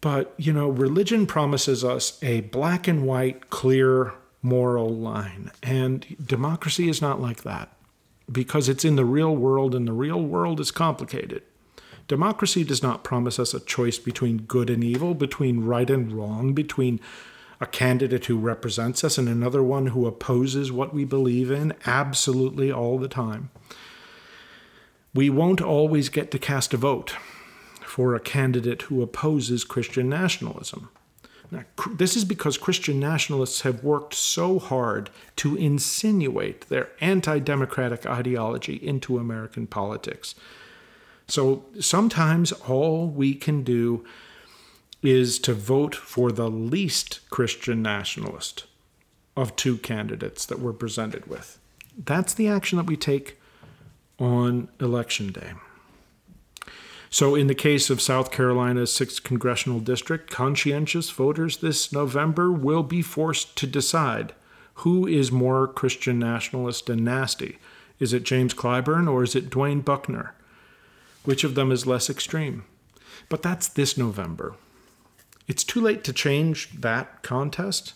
But, 0.00 0.34
you 0.36 0.52
know, 0.52 0.68
religion 0.68 1.26
promises 1.26 1.82
us 1.82 2.22
a 2.22 2.42
black 2.42 2.86
and 2.86 3.06
white, 3.06 3.50
clear 3.50 4.12
moral 4.44 4.94
line. 4.94 5.50
And 5.62 6.16
democracy 6.24 6.88
is 6.88 7.02
not 7.02 7.20
like 7.20 7.42
that 7.42 7.74
because 8.30 8.68
it's 8.68 8.84
in 8.84 8.96
the 8.96 9.04
real 9.04 9.34
world, 9.34 9.74
and 9.74 9.86
the 9.86 9.92
real 9.92 10.22
world 10.22 10.60
is 10.60 10.70
complicated. 10.70 11.42
Democracy 12.06 12.64
does 12.64 12.82
not 12.82 13.04
promise 13.04 13.38
us 13.38 13.54
a 13.54 13.60
choice 13.60 13.98
between 13.98 14.42
good 14.42 14.70
and 14.70 14.84
evil, 14.84 15.14
between 15.14 15.64
right 15.64 15.88
and 15.88 16.12
wrong, 16.12 16.52
between 16.52 17.00
a 17.60 17.66
candidate 17.66 18.26
who 18.26 18.38
represents 18.38 19.04
us 19.04 19.16
and 19.16 19.28
another 19.28 19.62
one 19.62 19.88
who 19.88 20.06
opposes 20.06 20.70
what 20.70 20.92
we 20.92 21.04
believe 21.04 21.50
in 21.50 21.72
absolutely 21.86 22.70
all 22.70 22.98
the 22.98 23.08
time. 23.08 23.50
We 25.14 25.30
won't 25.30 25.62
always 25.62 26.08
get 26.08 26.30
to 26.32 26.38
cast 26.38 26.74
a 26.74 26.76
vote 26.76 27.16
for 27.86 28.14
a 28.14 28.20
candidate 28.20 28.82
who 28.82 29.02
opposes 29.02 29.64
Christian 29.64 30.08
nationalism. 30.08 30.90
Now, 31.54 31.64
this 31.92 32.16
is 32.16 32.24
because 32.24 32.58
Christian 32.58 32.98
nationalists 32.98 33.62
have 33.62 33.84
worked 33.84 34.14
so 34.14 34.58
hard 34.58 35.10
to 35.36 35.56
insinuate 35.56 36.68
their 36.68 36.90
anti 37.00 37.38
democratic 37.38 38.06
ideology 38.06 38.74
into 38.76 39.18
American 39.18 39.66
politics. 39.66 40.34
So 41.26 41.64
sometimes 41.80 42.52
all 42.52 43.08
we 43.08 43.34
can 43.34 43.62
do 43.62 44.04
is 45.02 45.38
to 45.40 45.54
vote 45.54 45.94
for 45.94 46.32
the 46.32 46.50
least 46.50 47.20
Christian 47.30 47.82
nationalist 47.82 48.66
of 49.36 49.54
two 49.56 49.78
candidates 49.78 50.46
that 50.46 50.58
we're 50.58 50.72
presented 50.72 51.26
with. 51.26 51.58
That's 51.96 52.34
the 52.34 52.48
action 52.48 52.78
that 52.78 52.86
we 52.86 52.96
take 52.96 53.38
on 54.18 54.68
election 54.80 55.32
day. 55.32 55.52
So, 57.14 57.36
in 57.36 57.46
the 57.46 57.54
case 57.54 57.90
of 57.90 58.02
South 58.02 58.32
Carolina's 58.32 58.90
6th 58.90 59.22
congressional 59.22 59.78
district, 59.78 60.32
conscientious 60.32 61.10
voters 61.10 61.58
this 61.58 61.92
November 61.92 62.50
will 62.50 62.82
be 62.82 63.02
forced 63.02 63.54
to 63.58 63.68
decide 63.68 64.32
who 64.82 65.06
is 65.06 65.30
more 65.30 65.68
Christian 65.68 66.18
nationalist 66.18 66.90
and 66.90 67.04
nasty. 67.04 67.58
Is 68.00 68.12
it 68.12 68.24
James 68.24 68.52
Clyburn 68.52 69.08
or 69.08 69.22
is 69.22 69.36
it 69.36 69.48
Dwayne 69.48 69.84
Buckner? 69.84 70.34
Which 71.22 71.44
of 71.44 71.54
them 71.54 71.70
is 71.70 71.86
less 71.86 72.10
extreme? 72.10 72.64
But 73.28 73.42
that's 73.44 73.68
this 73.68 73.96
November. 73.96 74.56
It's 75.46 75.62
too 75.62 75.80
late 75.80 76.02
to 76.02 76.12
change 76.12 76.80
that 76.80 77.22
contest. 77.22 77.94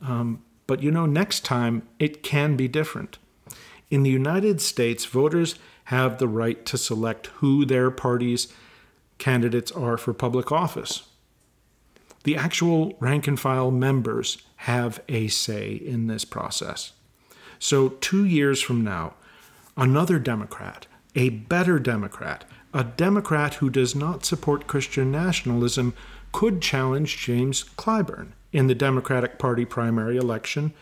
Um, 0.00 0.42
but 0.66 0.82
you 0.82 0.90
know, 0.90 1.04
next 1.04 1.44
time 1.44 1.86
it 1.98 2.22
can 2.22 2.56
be 2.56 2.68
different. 2.68 3.18
In 3.90 4.02
the 4.02 4.10
United 4.10 4.62
States, 4.62 5.04
voters 5.04 5.56
have 5.86 6.18
the 6.18 6.28
right 6.28 6.64
to 6.66 6.76
select 6.76 7.28
who 7.38 7.64
their 7.64 7.90
party's 7.90 8.52
candidates 9.18 9.70
are 9.72 9.96
for 9.96 10.12
public 10.12 10.50
office. 10.50 11.04
The 12.24 12.36
actual 12.36 12.96
rank 12.98 13.28
and 13.28 13.38
file 13.38 13.70
members 13.70 14.38
have 14.56 15.00
a 15.08 15.28
say 15.28 15.72
in 15.72 16.08
this 16.08 16.24
process. 16.24 16.92
So, 17.60 17.90
two 17.90 18.24
years 18.24 18.60
from 18.60 18.82
now, 18.82 19.14
another 19.76 20.18
Democrat, 20.18 20.88
a 21.14 21.28
better 21.28 21.78
Democrat, 21.78 22.44
a 22.74 22.82
Democrat 22.82 23.54
who 23.54 23.70
does 23.70 23.94
not 23.94 24.24
support 24.24 24.66
Christian 24.66 25.12
nationalism, 25.12 25.94
could 26.32 26.60
challenge 26.60 27.16
James 27.16 27.64
Clyburn 27.78 28.32
in 28.52 28.66
the 28.66 28.74
Democratic 28.74 29.38
Party 29.38 29.64
primary 29.64 30.16
election 30.16 30.74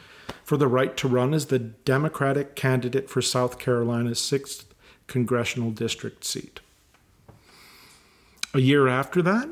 for 0.42 0.56
the 0.56 0.66
right 0.66 0.96
to 0.96 1.08
run 1.08 1.34
as 1.34 1.46
the 1.46 1.58
Democratic 1.58 2.56
candidate 2.56 3.10
for 3.10 3.20
South 3.20 3.58
Carolina's 3.58 4.18
6th 4.18 4.64
congressional 5.06 5.70
district 5.70 6.24
seat. 6.24 6.60
A 8.52 8.60
year 8.60 8.88
after 8.88 9.20
that, 9.22 9.48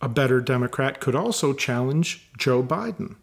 a 0.00 0.08
better 0.08 0.40
Democrat 0.40 1.00
could 1.00 1.14
also 1.14 1.52
challenge 1.52 2.28
Joe 2.36 2.62
Biden 2.62 3.14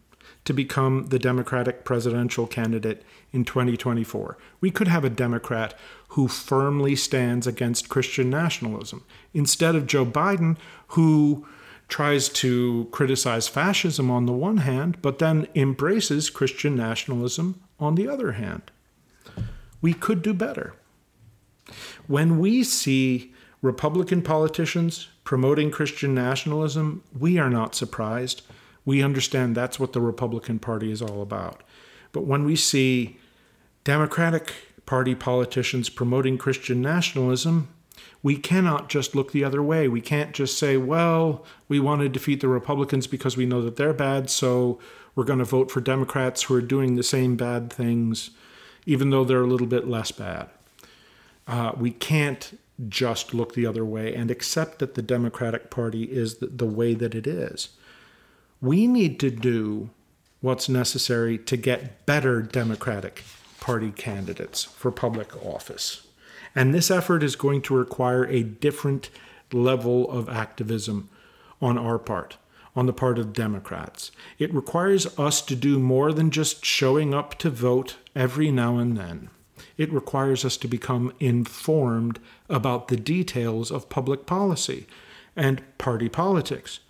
to 0.45 0.53
become 0.53 1.07
the 1.07 1.19
Democratic 1.19 1.83
presidential 1.83 2.47
candidate 2.47 3.03
in 3.31 3.43
2024. 3.43 4.37
We 4.61 4.71
could 4.71 4.87
have 4.87 5.03
a 5.03 5.09
Democrat 5.09 5.77
who 6.09 6.27
firmly 6.27 6.95
stands 6.95 7.45
against 7.45 7.89
Christian 7.89 8.29
nationalism 8.29 9.03
instead 9.33 9.75
of 9.75 9.85
Joe 9.85 10.05
Biden, 10.05 10.57
who 10.89 11.45
tries 11.89 12.29
to 12.29 12.87
criticize 12.91 13.47
fascism 13.47 14.09
on 14.09 14.25
the 14.25 14.31
one 14.33 14.57
hand, 14.57 15.01
but 15.01 15.19
then 15.19 15.47
embraces 15.53 16.29
Christian 16.29 16.75
nationalism 16.75 17.61
on 17.79 17.95
the 17.95 18.07
other 18.07 18.33
hand. 18.33 18.71
We 19.81 19.93
could 19.93 20.21
do 20.21 20.33
better. 20.33 20.75
When 22.07 22.39
we 22.39 22.63
see 22.63 23.33
Republican 23.61 24.21
politicians 24.21 25.07
promoting 25.23 25.71
Christian 25.71 26.15
nationalism, 26.15 27.03
we 27.17 27.37
are 27.37 27.49
not 27.49 27.75
surprised. 27.75 28.41
We 28.85 29.03
understand 29.03 29.55
that's 29.55 29.79
what 29.79 29.93
the 29.93 30.01
Republican 30.01 30.59
Party 30.59 30.91
is 30.91 31.01
all 31.01 31.21
about. 31.21 31.61
But 32.11 32.25
when 32.25 32.45
we 32.45 32.55
see 32.55 33.17
Democratic 33.83 34.53
Party 34.85 35.13
politicians 35.13 35.89
promoting 35.89 36.37
Christian 36.37 36.81
nationalism, 36.81 37.67
we 38.23 38.35
cannot 38.35 38.89
just 38.89 39.15
look 39.15 39.31
the 39.31 39.43
other 39.43 39.61
way. 39.61 39.87
We 39.87 40.01
can't 40.01 40.33
just 40.33 40.57
say, 40.57 40.77
well, 40.77 41.45
we 41.67 41.79
want 41.79 42.01
to 42.01 42.09
defeat 42.09 42.41
the 42.41 42.47
Republicans 42.47 43.07
because 43.07 43.37
we 43.37 43.45
know 43.45 43.61
that 43.61 43.75
they're 43.75 43.93
bad, 43.93 44.29
so 44.29 44.79
we're 45.15 45.23
going 45.23 45.39
to 45.39 45.45
vote 45.45 45.71
for 45.71 45.81
Democrats 45.81 46.43
who 46.43 46.55
are 46.55 46.61
doing 46.61 46.95
the 46.95 47.03
same 47.03 47.35
bad 47.35 47.71
things, 47.71 48.31
even 48.85 49.09
though 49.09 49.23
they're 49.23 49.41
a 49.41 49.47
little 49.47 49.67
bit 49.67 49.87
less 49.87 50.11
bad. 50.11 50.49
Uh, 51.49 51.71
we 51.75 51.89
can't 51.89 52.59
just 52.87 53.33
look 53.33 53.55
the 53.55 53.65
other 53.65 53.83
way 53.83 54.13
and 54.13 54.29
accept 54.29 54.77
that 54.77 54.93
the 54.93 55.01
Democratic 55.01 55.71
Party 55.71 56.03
is 56.03 56.35
the, 56.35 56.45
the 56.45 56.67
way 56.67 56.93
that 56.93 57.15
it 57.15 57.25
is. 57.25 57.69
We 58.61 58.85
need 58.85 59.19
to 59.21 59.31
do 59.31 59.89
what's 60.41 60.69
necessary 60.69 61.39
to 61.39 61.57
get 61.57 62.05
better 62.05 62.43
Democratic 62.43 63.23
Party 63.59 63.91
candidates 63.91 64.63
for 64.63 64.91
public 64.91 65.35
office. 65.43 66.05
And 66.55 66.71
this 66.71 66.91
effort 66.91 67.23
is 67.23 67.35
going 67.35 67.63
to 67.63 67.75
require 67.75 68.25
a 68.25 68.43
different 68.43 69.09
level 69.51 70.09
of 70.11 70.29
activism 70.29 71.09
on 71.59 71.79
our 71.79 71.97
part, 71.97 72.37
on 72.75 72.85
the 72.85 72.93
part 72.93 73.17
of 73.17 73.33
Democrats. 73.33 74.11
It 74.37 74.53
requires 74.53 75.17
us 75.17 75.41
to 75.41 75.55
do 75.55 75.79
more 75.79 76.13
than 76.13 76.29
just 76.29 76.63
showing 76.63 77.15
up 77.15 77.39
to 77.39 77.49
vote 77.49 77.97
every 78.15 78.51
now 78.51 78.77
and 78.77 78.95
then 78.95 79.31
it 79.79 79.93
requires 79.93 80.43
us 80.43 80.57
to 80.57 80.67
become 80.67 81.13
informed 81.21 82.19
about 82.49 82.89
the 82.89 82.97
details 82.97 83.71
of 83.71 83.87
public 83.87 84.25
policy 84.25 84.85
and 85.37 85.63
party 85.77 86.09
politics, 86.09 86.81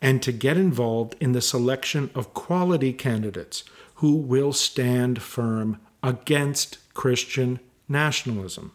and 0.00 0.22
to 0.22 0.30
get 0.30 0.56
involved 0.56 1.16
in 1.18 1.32
the 1.32 1.40
selection 1.40 2.10
of 2.14 2.32
quality 2.32 2.92
candidates 2.92 3.64
who 3.96 4.14
will 4.14 4.52
stand 4.52 5.20
firm 5.20 5.80
against 6.00 6.78
Christian 6.94 7.58
nationalism. 7.88 8.70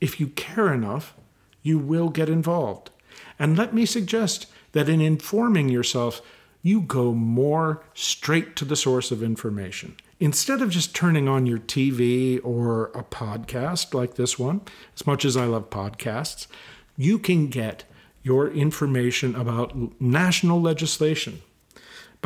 If 0.00 0.20
you 0.20 0.28
care 0.28 0.72
enough, 0.72 1.14
you 1.62 1.78
will 1.80 2.10
get 2.10 2.28
involved. 2.28 2.90
And 3.40 3.58
let 3.58 3.74
me 3.74 3.84
suggest 3.84 4.46
that 4.70 4.88
in 4.88 5.00
informing 5.00 5.68
yourself, 5.68 6.22
you 6.62 6.80
go 6.80 7.12
more 7.12 7.82
straight 7.92 8.54
to 8.56 8.64
the 8.64 8.76
source 8.76 9.10
of 9.10 9.20
information 9.20 9.96
instead 10.20 10.62
of 10.62 10.70
just 10.70 10.94
turning 10.94 11.28
on 11.28 11.46
your 11.46 11.58
TV 11.58 12.40
or 12.44 12.86
a 12.88 13.02
podcast 13.02 13.94
like 13.94 14.14
this 14.14 14.38
one, 14.38 14.60
as 14.94 15.06
much 15.06 15.24
as 15.24 15.36
I 15.36 15.44
love 15.44 15.70
podcasts, 15.70 16.46
you 16.96 17.18
can 17.18 17.48
get 17.48 17.84
your 18.22 18.48
information 18.48 19.36
about 19.36 20.00
national 20.00 20.60
legislation, 20.60 21.42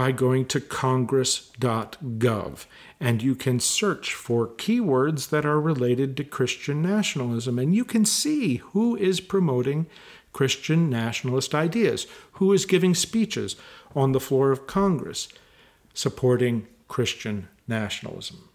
by 0.00 0.12
going 0.12 0.46
to 0.46 0.60
congress.gov 0.60 2.64
and 2.98 3.22
you 3.22 3.34
can 3.34 3.60
search 3.60 4.14
for 4.14 4.46
keywords 4.46 5.28
that 5.28 5.44
are 5.44 5.60
related 5.60 6.16
to 6.16 6.24
Christian 6.24 6.80
nationalism 6.80 7.58
and 7.58 7.74
you 7.74 7.84
can 7.84 8.06
see 8.06 8.56
who 8.56 8.96
is 8.96 9.20
promoting 9.20 9.84
Christian 10.32 10.88
nationalist 10.88 11.54
ideas, 11.54 12.06
who 12.32 12.52
is 12.52 12.64
giving 12.64 12.94
speeches 12.94 13.56
on 13.94 14.12
the 14.12 14.20
floor 14.20 14.52
of 14.52 14.66
Congress 14.66 15.28
supporting 15.92 16.66
Christian 16.88 17.48
nationalism. 17.70 18.50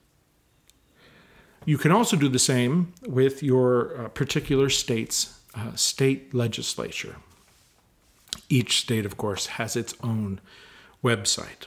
You 1.65 1.79
can 1.79 1.91
also 1.91 2.15
do 2.15 2.29
the 2.29 2.37
same 2.37 2.93
with 3.07 3.41
your 3.41 3.99
uh, 3.99 4.07
particular 4.09 4.69
state's 4.69 5.39
uh, 5.55 5.73
state 5.75 6.33
legislature. 6.33 7.15
Each 8.49 8.79
state, 8.81 9.05
of 9.05 9.17
course, 9.17 9.47
has 9.47 9.75
its 9.75 9.95
own 10.03 10.39
website. 11.03 11.65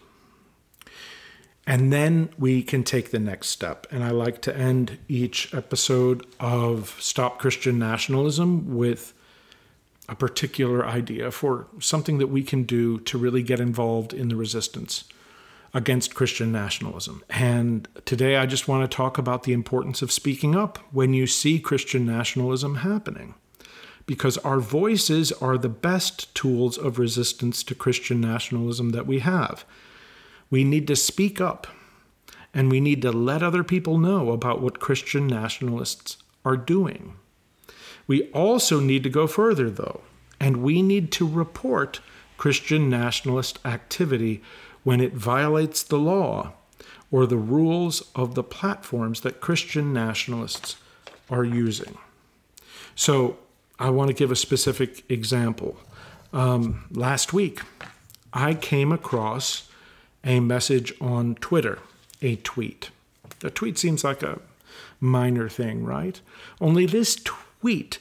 And 1.66 1.92
then 1.92 2.30
we 2.38 2.62
can 2.62 2.84
take 2.84 3.10
the 3.10 3.18
next 3.18 3.48
step. 3.48 3.86
And 3.90 4.04
I 4.04 4.10
like 4.10 4.40
to 4.42 4.56
end 4.56 4.98
each 5.08 5.52
episode 5.52 6.24
of 6.38 6.96
Stop 7.00 7.38
Christian 7.38 7.78
Nationalism 7.78 8.76
with 8.76 9.12
a 10.08 10.14
particular 10.14 10.86
idea 10.86 11.30
for 11.30 11.66
something 11.80 12.18
that 12.18 12.28
we 12.28 12.42
can 12.42 12.62
do 12.62 12.98
to 13.00 13.18
really 13.18 13.42
get 13.42 13.60
involved 13.60 14.14
in 14.14 14.28
the 14.28 14.36
resistance 14.36 15.04
against 15.74 16.14
Christian 16.14 16.50
nationalism. 16.50 17.22
And 17.28 17.88
today 18.04 18.36
I 18.36 18.46
just 18.46 18.68
want 18.68 18.88
to 18.88 18.96
talk 18.96 19.18
about 19.18 19.42
the 19.42 19.52
importance 19.52 20.02
of 20.02 20.12
speaking 20.12 20.56
up 20.56 20.78
when 20.92 21.12
you 21.12 21.26
see 21.26 21.58
Christian 21.58 22.06
nationalism 22.06 22.76
happening. 22.76 23.34
Because 24.06 24.38
our 24.38 24.60
voices 24.60 25.32
are 25.32 25.58
the 25.58 25.68
best 25.68 26.34
tools 26.34 26.78
of 26.78 26.98
resistance 26.98 27.62
to 27.64 27.74
Christian 27.74 28.20
nationalism 28.20 28.90
that 28.90 29.06
we 29.06 29.18
have. 29.18 29.66
We 30.48 30.64
need 30.64 30.86
to 30.86 30.96
speak 30.96 31.40
up 31.40 31.66
and 32.54 32.70
we 32.70 32.80
need 32.80 33.02
to 33.02 33.12
let 33.12 33.42
other 33.42 33.62
people 33.62 33.98
know 33.98 34.32
about 34.32 34.62
what 34.62 34.80
Christian 34.80 35.26
nationalists 35.26 36.16
are 36.44 36.56
doing. 36.56 37.16
We 38.06 38.30
also 38.30 38.80
need 38.80 39.02
to 39.02 39.10
go 39.10 39.26
further, 39.26 39.68
though, 39.68 40.00
and 40.40 40.62
we 40.62 40.80
need 40.80 41.12
to 41.12 41.28
report 41.28 42.00
Christian 42.38 42.88
nationalist 42.88 43.58
activity 43.66 44.42
when 44.84 45.00
it 45.00 45.14
violates 45.14 45.82
the 45.82 45.98
law 45.98 46.52
or 47.10 47.26
the 47.26 47.36
rules 47.36 48.02
of 48.14 48.34
the 48.34 48.42
platforms 48.42 49.22
that 49.22 49.40
Christian 49.40 49.92
nationalists 49.92 50.76
are 51.30 51.44
using. 51.44 51.96
So, 52.94 53.38
I 53.80 53.90
want 53.90 54.08
to 54.08 54.14
give 54.14 54.32
a 54.32 54.36
specific 54.36 55.08
example. 55.08 55.76
Um, 56.32 56.86
last 56.90 57.32
week, 57.32 57.60
I 58.32 58.54
came 58.54 58.90
across 58.90 59.70
a 60.24 60.40
message 60.40 60.92
on 61.00 61.36
Twitter, 61.36 61.78
a 62.20 62.36
tweet. 62.36 62.90
A 63.44 63.50
tweet 63.50 63.78
seems 63.78 64.02
like 64.02 64.22
a 64.22 64.40
minor 65.00 65.48
thing, 65.48 65.84
right? 65.84 66.20
Only 66.60 66.86
this 66.86 67.16
tweet 67.16 67.98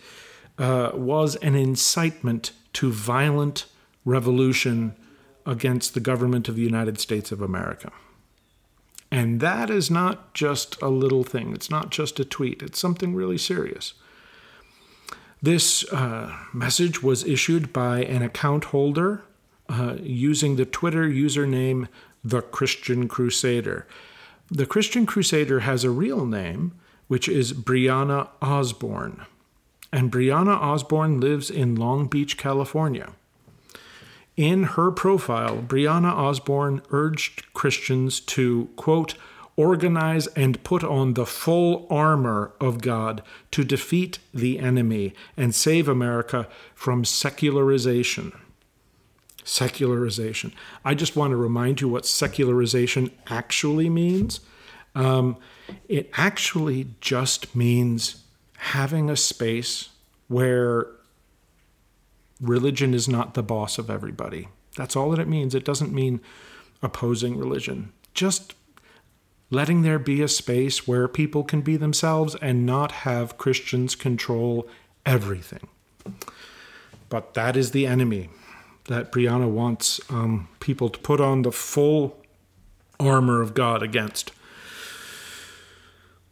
uh, 0.57 0.91
was 0.93 1.35
an 1.37 1.55
incitement 1.55 2.51
to 2.73 2.91
violent 2.91 3.65
revolution 4.03 4.95
against 5.47 5.93
the 5.93 5.99
government 5.99 6.47
of 6.47 6.55
the 6.55 6.61
United 6.61 6.99
States 6.99 7.31
of 7.31 7.41
America. 7.41 7.91
And 9.09 9.39
that 9.39 9.69
is 9.69 9.89
not 9.89 10.33
just 10.33 10.79
a 10.81 10.89
little 10.89 11.23
thing, 11.23 11.53
it's 11.53 11.69
not 11.69 11.89
just 11.89 12.19
a 12.19 12.25
tweet, 12.25 12.61
it's 12.61 12.79
something 12.79 13.15
really 13.15 13.37
serious. 13.37 13.93
This 15.41 15.91
uh, 15.93 16.35
message 16.53 17.01
was 17.01 17.23
issued 17.23 17.71
by 17.71 18.03
an 18.03 18.21
account 18.21 18.65
holder 18.65 19.23
uh, 19.69 19.95
using 20.01 20.55
the 20.55 20.65
Twitter 20.65 21.07
username 21.07 21.87
The 22.23 22.41
Christian 22.41 23.07
Crusader. 23.07 23.87
The 24.49 24.65
Christian 24.65 25.05
Crusader 25.05 25.61
has 25.61 25.83
a 25.83 25.89
real 25.89 26.25
name, 26.25 26.73
which 27.07 27.29
is 27.29 27.53
Brianna 27.53 28.29
Osborne. 28.41 29.25
And 29.93 30.11
Brianna 30.11 30.59
Osborne 30.59 31.19
lives 31.19 31.49
in 31.49 31.75
Long 31.75 32.07
Beach, 32.07 32.37
California. 32.37 33.13
In 34.37 34.63
her 34.63 34.91
profile, 34.91 35.63
Brianna 35.63 36.13
Osborne 36.13 36.83
urged 36.91 37.51
Christians 37.53 38.19
to, 38.21 38.69
quote, 38.75 39.15
organize 39.55 40.27
and 40.27 40.63
put 40.63 40.83
on 40.83 41.15
the 41.15 41.25
full 41.25 41.87
armor 41.89 42.51
of 42.61 42.79
God 42.79 43.23
to 43.49 43.63
defeat 43.63 44.19
the 44.31 44.59
enemy 44.59 45.15
and 45.35 45.55
save 45.55 45.87
America 45.87 46.47
from 46.75 47.03
secularization. 47.03 48.31
Secularization. 49.43 50.53
I 50.85 50.93
just 50.93 51.15
want 51.15 51.31
to 51.31 51.37
remind 51.37 51.81
you 51.81 51.89
what 51.89 52.05
secularization 52.05 53.09
actually 53.25 53.89
means. 53.89 54.41
Um, 54.93 55.37
it 55.89 56.11
actually 56.13 56.89
just 57.01 57.55
means 57.55 58.23
having 58.57 59.09
a 59.09 59.17
space 59.17 59.89
where 60.27 60.87
religion 62.41 62.93
is 62.93 63.07
not 63.07 63.33
the 63.33 63.43
boss 63.43 63.77
of 63.77 63.89
everybody. 63.89 64.47
That's 64.75 64.95
all 64.95 65.11
that 65.11 65.19
it 65.19 65.27
means. 65.27 65.55
It 65.55 65.65
doesn't 65.65 65.93
mean 65.93 66.21
opposing 66.81 67.37
religion. 67.37 67.91
Just 68.13 68.53
letting 69.49 69.81
there 69.81 69.99
be 69.99 70.21
a 70.21 70.27
space 70.27 70.87
where 70.87 71.07
people 71.07 71.43
can 71.43 71.61
be 71.61 71.77
themselves 71.77 72.35
and 72.41 72.65
not 72.65 72.91
have 72.91 73.37
Christians 73.37 73.95
control 73.95 74.67
everything. 75.05 75.67
But 77.09 77.33
that 77.33 77.55
is 77.55 77.71
the 77.71 77.87
enemy 77.87 78.29
that 78.85 79.11
Brianna 79.11 79.49
wants 79.49 79.99
um, 80.09 80.47
people 80.59 80.89
to 80.89 80.99
put 80.99 81.21
on 81.21 81.41
the 81.41 81.51
full 81.51 82.17
armor 82.99 83.41
of 83.41 83.53
God 83.53 83.83
against. 83.83 84.31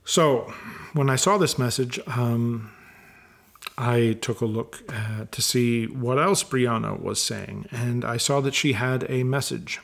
So, 0.04 0.54
when 0.94 1.10
I 1.10 1.16
saw 1.16 1.38
this 1.38 1.58
message, 1.58 2.00
um, 2.08 2.72
I 3.78 4.18
took 4.22 4.42
a 4.42 4.46
look 4.46 4.84
uh, 4.90 5.26
to 5.30 5.42
see 5.42 5.86
what 5.86 6.18
else 6.18 6.44
Brianna 6.44 7.00
was 7.02 7.22
saying, 7.22 7.68
and 7.72 8.06
I 8.06 8.18
saw 8.18 8.40
that 8.42 8.56
she 8.56 8.74
had 8.74 9.06
a 9.10 9.24
message 9.24 9.80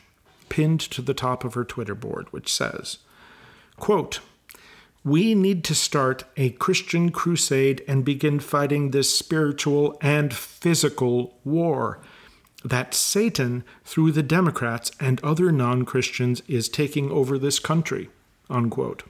pinned 0.49 0.79
to 0.81 1.01
the 1.01 1.13
top 1.13 1.43
of 1.43 1.53
her 1.55 1.65
Twitter 1.65 1.95
board, 1.95 2.27
which 2.31 2.53
says, 2.53 2.99
quote, 3.77 4.19
we 5.03 5.33
need 5.33 5.63
to 5.63 5.75
start 5.75 6.23
a 6.37 6.51
Christian 6.51 7.11
crusade 7.11 7.83
and 7.87 8.05
begin 8.05 8.39
fighting 8.39 8.91
this 8.91 9.15
spiritual 9.15 9.97
and 9.99 10.33
physical 10.33 11.37
war 11.43 11.99
that 12.63 12.93
Satan, 12.93 13.63
through 13.83 14.11
the 14.11 14.23
Democrats 14.23 14.91
and 14.99 15.23
other 15.23 15.51
non 15.51 15.85
Christians, 15.85 16.43
is 16.47 16.69
taking 16.69 17.09
over 17.09 17.39
this 17.39 17.57
country. 17.57 18.09
Unquote. 18.49 19.03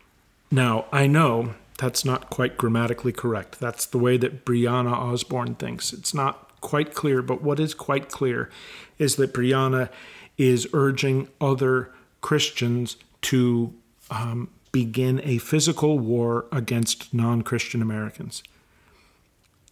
Now, 0.49 0.85
I 0.91 1.07
know 1.07 1.55
that's 1.81 2.05
not 2.05 2.29
quite 2.29 2.57
grammatically 2.57 3.11
correct. 3.11 3.59
That's 3.59 3.87
the 3.87 3.97
way 3.97 4.15
that 4.17 4.45
Brianna 4.45 4.93
Osborne 4.93 5.55
thinks. 5.55 5.91
It's 5.91 6.13
not 6.13 6.61
quite 6.61 6.93
clear, 6.93 7.23
but 7.23 7.41
what 7.41 7.59
is 7.59 7.73
quite 7.73 8.07
clear 8.07 8.51
is 8.99 9.15
that 9.15 9.33
Brianna 9.33 9.89
is 10.37 10.67
urging 10.73 11.27
other 11.41 11.91
Christians 12.21 12.97
to 13.23 13.73
um, 14.11 14.51
begin 14.71 15.21
a 15.23 15.39
physical 15.39 15.97
war 15.97 16.45
against 16.51 17.11
non 17.15 17.41
Christian 17.41 17.81
Americans, 17.81 18.43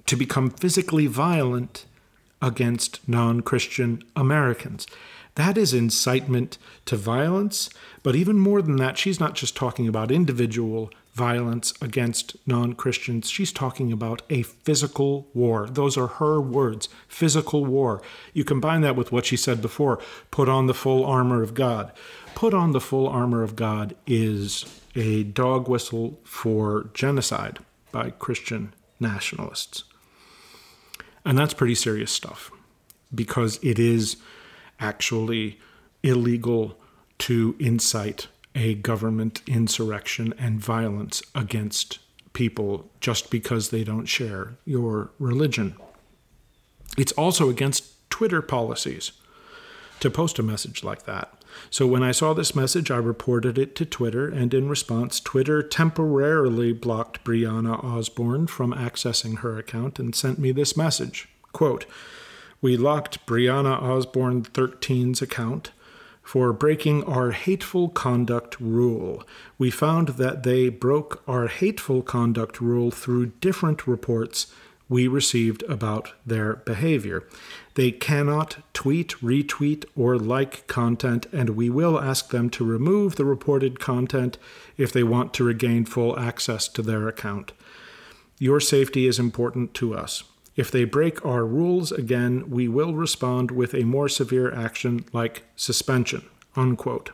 to 0.08 0.16
become 0.16 0.50
physically 0.50 1.06
violent 1.06 1.86
against 2.42 3.08
non 3.08 3.42
Christian 3.42 4.02
Americans. 4.16 4.88
That 5.36 5.60
is 5.60 5.76
incitement 5.76 6.58
to 6.86 6.96
violence. 6.96 7.70
But 8.02 8.16
even 8.16 8.40
more 8.40 8.64
than 8.64 8.78
that, 8.78 8.98
she's 8.98 9.20
not 9.20 9.36
just 9.36 9.56
talking 9.56 9.88
about 9.88 10.10
individual 10.10 10.90
violence 11.20 11.74
against 11.82 12.38
non 12.48 12.74
Christians. 12.74 13.30
She's 13.30 13.52
talking 13.52 13.92
about 13.92 14.22
a 14.30 14.44
physical 14.44 15.28
war. 15.34 15.68
Those 15.68 15.98
are 15.98 16.08
her 16.08 16.40
words 16.40 16.88
physical 17.10 17.66
war. 17.66 18.02
You 18.34 18.46
combine 18.46 18.80
that 18.82 18.96
with 18.96 19.12
what 19.12 19.26
she 19.26 19.36
said 19.36 19.62
before 19.62 20.00
put 20.32 20.48
on 20.48 20.68
the 20.68 20.74
full 20.74 21.06
armor 21.06 21.44
of 21.44 21.54
God. 21.54 21.92
Put 22.36 22.54
on 22.54 22.72
the 22.72 22.80
full 22.80 23.08
armor 23.08 23.44
of 23.44 23.58
God 23.58 23.98
is 24.08 24.82
a 24.96 25.24
dog 25.24 25.68
whistle 25.68 26.22
for 26.24 26.90
genocide 26.94 27.60
by 27.92 28.12
Christian 28.12 28.74
nationalists. 28.98 29.84
And 31.26 31.38
that's 31.38 31.54
pretty 31.54 31.76
serious 31.76 32.12
stuff 32.14 32.50
because 33.14 33.60
it 33.62 33.78
is 33.78 34.16
actually 34.80 35.60
illegal 36.02 36.80
to 37.28 37.58
incite 37.60 38.30
a 38.60 38.76
government 38.76 39.42
insurrection 39.48 40.34
and 40.38 40.60
violence 40.60 41.24
against 41.34 42.00
people 42.34 42.90
just 43.00 43.32
because 43.32 43.70
they 43.70 43.86
don't 43.86 44.06
share 44.06 44.58
your 44.66 45.12
religion. 45.18 45.76
It's 46.98 47.14
also 47.14 47.50
against 47.50 48.10
Twitter 48.10 48.42
policies 48.42 49.14
to 50.02 50.12
post 50.12 50.40
a 50.40 50.44
message 50.44 50.84
like 50.84 51.04
that. 51.04 51.34
So 51.70 51.88
when 51.88 52.04
I 52.04 52.12
saw 52.12 52.34
this 52.34 52.54
message, 52.54 52.92
I 52.92 52.98
reported 52.98 53.58
it 53.58 53.76
to 53.78 53.86
Twitter, 53.86 54.28
and 54.28 54.54
in 54.54 54.68
response, 54.68 55.22
Twitter 55.22 55.64
temporarily 55.64 56.74
blocked 56.74 57.24
Brianna 57.24 57.82
Osborne 57.82 58.46
from 58.48 58.74
accessing 58.74 59.40
her 59.40 59.58
account 59.58 60.00
and 60.00 60.14
sent 60.14 60.38
me 60.38 60.52
this 60.52 60.76
message. 60.76 61.30
Quote, 61.54 61.86
we 62.62 62.76
locked 62.76 63.26
Brianna 63.26 63.82
Osborne 63.82 64.44
13's 64.44 65.22
account 65.22 65.72
for 66.30 66.54
breaking 66.54 67.04
our 67.06 67.32
hateful 67.32 67.90
conduct 67.90 68.56
rule. 68.60 69.24
We 69.58 69.72
found 69.72 70.10
that 70.10 70.44
they 70.44 70.70
broke 70.70 71.24
our 71.28 71.48
hateful 71.48 72.04
conduct 72.04 72.62
rule 72.62 72.92
through 72.92 73.32
different 73.42 73.88
reports 73.88 74.46
we 74.88 75.08
received 75.08 75.64
about 75.64 76.14
their 76.28 76.58
behavior. 76.58 77.24
They 77.74 77.90
cannot 77.90 78.58
tweet, 78.74 79.16
retweet, 79.24 79.86
or 79.96 80.20
like 80.20 80.68
content, 80.68 81.26
and 81.34 81.50
we 81.52 81.68
will 81.68 82.00
ask 82.00 82.30
them 82.30 82.52
to 82.52 82.64
remove 82.64 83.16
the 83.16 83.26
reported 83.26 83.80
content 83.80 84.38
if 84.78 84.94
they 84.94 85.02
want 85.02 85.34
to 85.34 85.44
regain 85.44 85.84
full 85.84 86.20
access 86.20 86.68
to 86.68 86.84
their 86.84 87.08
account. 87.08 87.54
Your 88.38 88.60
safety 88.60 89.08
is 89.08 89.18
important 89.18 89.74
to 89.74 89.96
us. 89.96 90.24
If 90.60 90.72
they 90.72 90.84
break 90.84 91.26
our 91.26 91.46
rules 91.46 91.94
again, 91.94 92.50
we 92.50 92.68
will 92.68 92.94
respond 92.94 93.50
with 93.50 93.74
a 93.74 93.86
more 93.86 94.10
severe 94.10 94.54
action 94.54 95.06
like 95.14 95.46
suspension. 95.56 96.24
Unquote. 96.54 97.12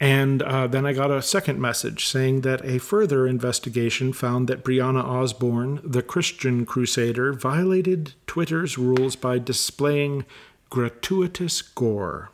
And 0.00 0.42
uh, 0.42 0.66
then 0.66 0.86
I 0.86 0.92
got 0.92 1.12
a 1.12 1.22
second 1.22 1.60
message 1.60 2.06
saying 2.06 2.40
that 2.40 2.64
a 2.64 2.78
further 2.78 3.28
investigation 3.28 4.12
found 4.12 4.48
that 4.48 4.64
Brianna 4.64 5.04
Osborne, 5.04 5.80
the 5.84 6.02
Christian 6.02 6.66
crusader, 6.66 7.32
violated 7.32 8.14
Twitter's 8.26 8.76
rules 8.76 9.14
by 9.14 9.38
displaying 9.38 10.24
gratuitous 10.70 11.62
gore. 11.62 12.32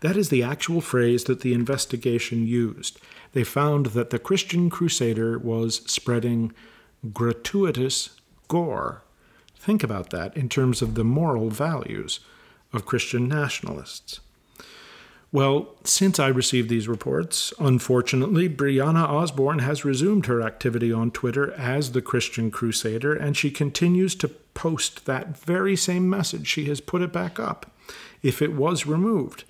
That 0.00 0.16
is 0.16 0.30
the 0.30 0.42
actual 0.42 0.80
phrase 0.80 1.24
that 1.24 1.40
the 1.40 1.52
investigation 1.52 2.46
used. 2.46 2.98
They 3.34 3.44
found 3.44 3.86
that 3.92 4.08
the 4.08 4.18
Christian 4.18 4.70
crusader 4.70 5.38
was 5.38 5.82
spreading 5.84 6.54
gratuitous 7.12 8.08
gore. 8.52 9.00
Think 9.56 9.82
about 9.82 10.10
that 10.10 10.36
in 10.36 10.50
terms 10.50 10.82
of 10.82 10.94
the 10.94 11.04
moral 11.04 11.48
values 11.48 12.20
of 12.70 12.84
Christian 12.84 13.26
nationalists. 13.26 14.20
Well, 15.32 15.74
since 15.84 16.20
I 16.20 16.28
received 16.28 16.68
these 16.68 16.86
reports, 16.86 17.54
unfortunately, 17.58 18.50
Brianna 18.50 19.08
Osborne 19.08 19.60
has 19.60 19.86
resumed 19.86 20.26
her 20.26 20.42
activity 20.42 20.92
on 20.92 21.10
Twitter 21.12 21.54
as 21.54 21.92
the 21.92 22.02
Christian 22.02 22.50
Crusader, 22.50 23.14
and 23.14 23.34
she 23.34 23.50
continues 23.50 24.14
to 24.16 24.28
post 24.28 25.06
that 25.06 25.38
very 25.38 25.74
same 25.74 26.10
message. 26.10 26.46
She 26.46 26.66
has 26.66 26.82
put 26.82 27.00
it 27.00 27.10
back 27.10 27.40
up 27.40 27.70
if 28.22 28.42
it 28.42 28.52
was 28.52 28.84
removed. 28.84 29.44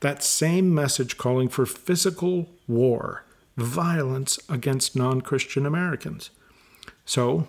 That 0.00 0.22
same 0.22 0.74
message 0.74 1.18
calling 1.18 1.50
for 1.50 1.66
physical 1.66 2.48
war, 2.66 3.26
violence 3.58 4.38
against 4.48 4.96
non 4.96 5.20
Christian 5.20 5.66
Americans. 5.66 6.30
So, 7.04 7.46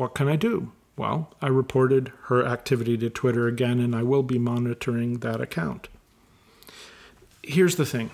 what 0.00 0.14
can 0.14 0.28
I 0.28 0.36
do? 0.36 0.72
Well, 0.96 1.32
I 1.40 1.46
reported 1.48 2.12
her 2.24 2.44
activity 2.44 2.98
to 2.98 3.08
Twitter 3.08 3.46
again, 3.46 3.80
and 3.80 3.94
I 3.94 4.02
will 4.02 4.22
be 4.22 4.38
monitoring 4.38 5.20
that 5.20 5.40
account 5.40 5.88
here's 7.42 7.76
the 7.76 7.86
thing 7.86 8.10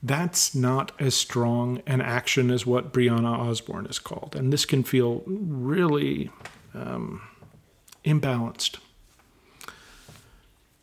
that's 0.00 0.54
not 0.54 0.92
as 1.00 1.14
strong 1.14 1.82
an 1.84 2.00
action 2.00 2.52
as 2.52 2.64
what 2.64 2.92
Brianna 2.92 3.36
Osborne 3.36 3.86
is 3.86 3.98
called. 3.98 4.36
And 4.36 4.52
this 4.52 4.64
can 4.64 4.84
feel 4.84 5.24
really 5.26 6.30
um, 6.72 7.20
imbalanced. 8.04 8.78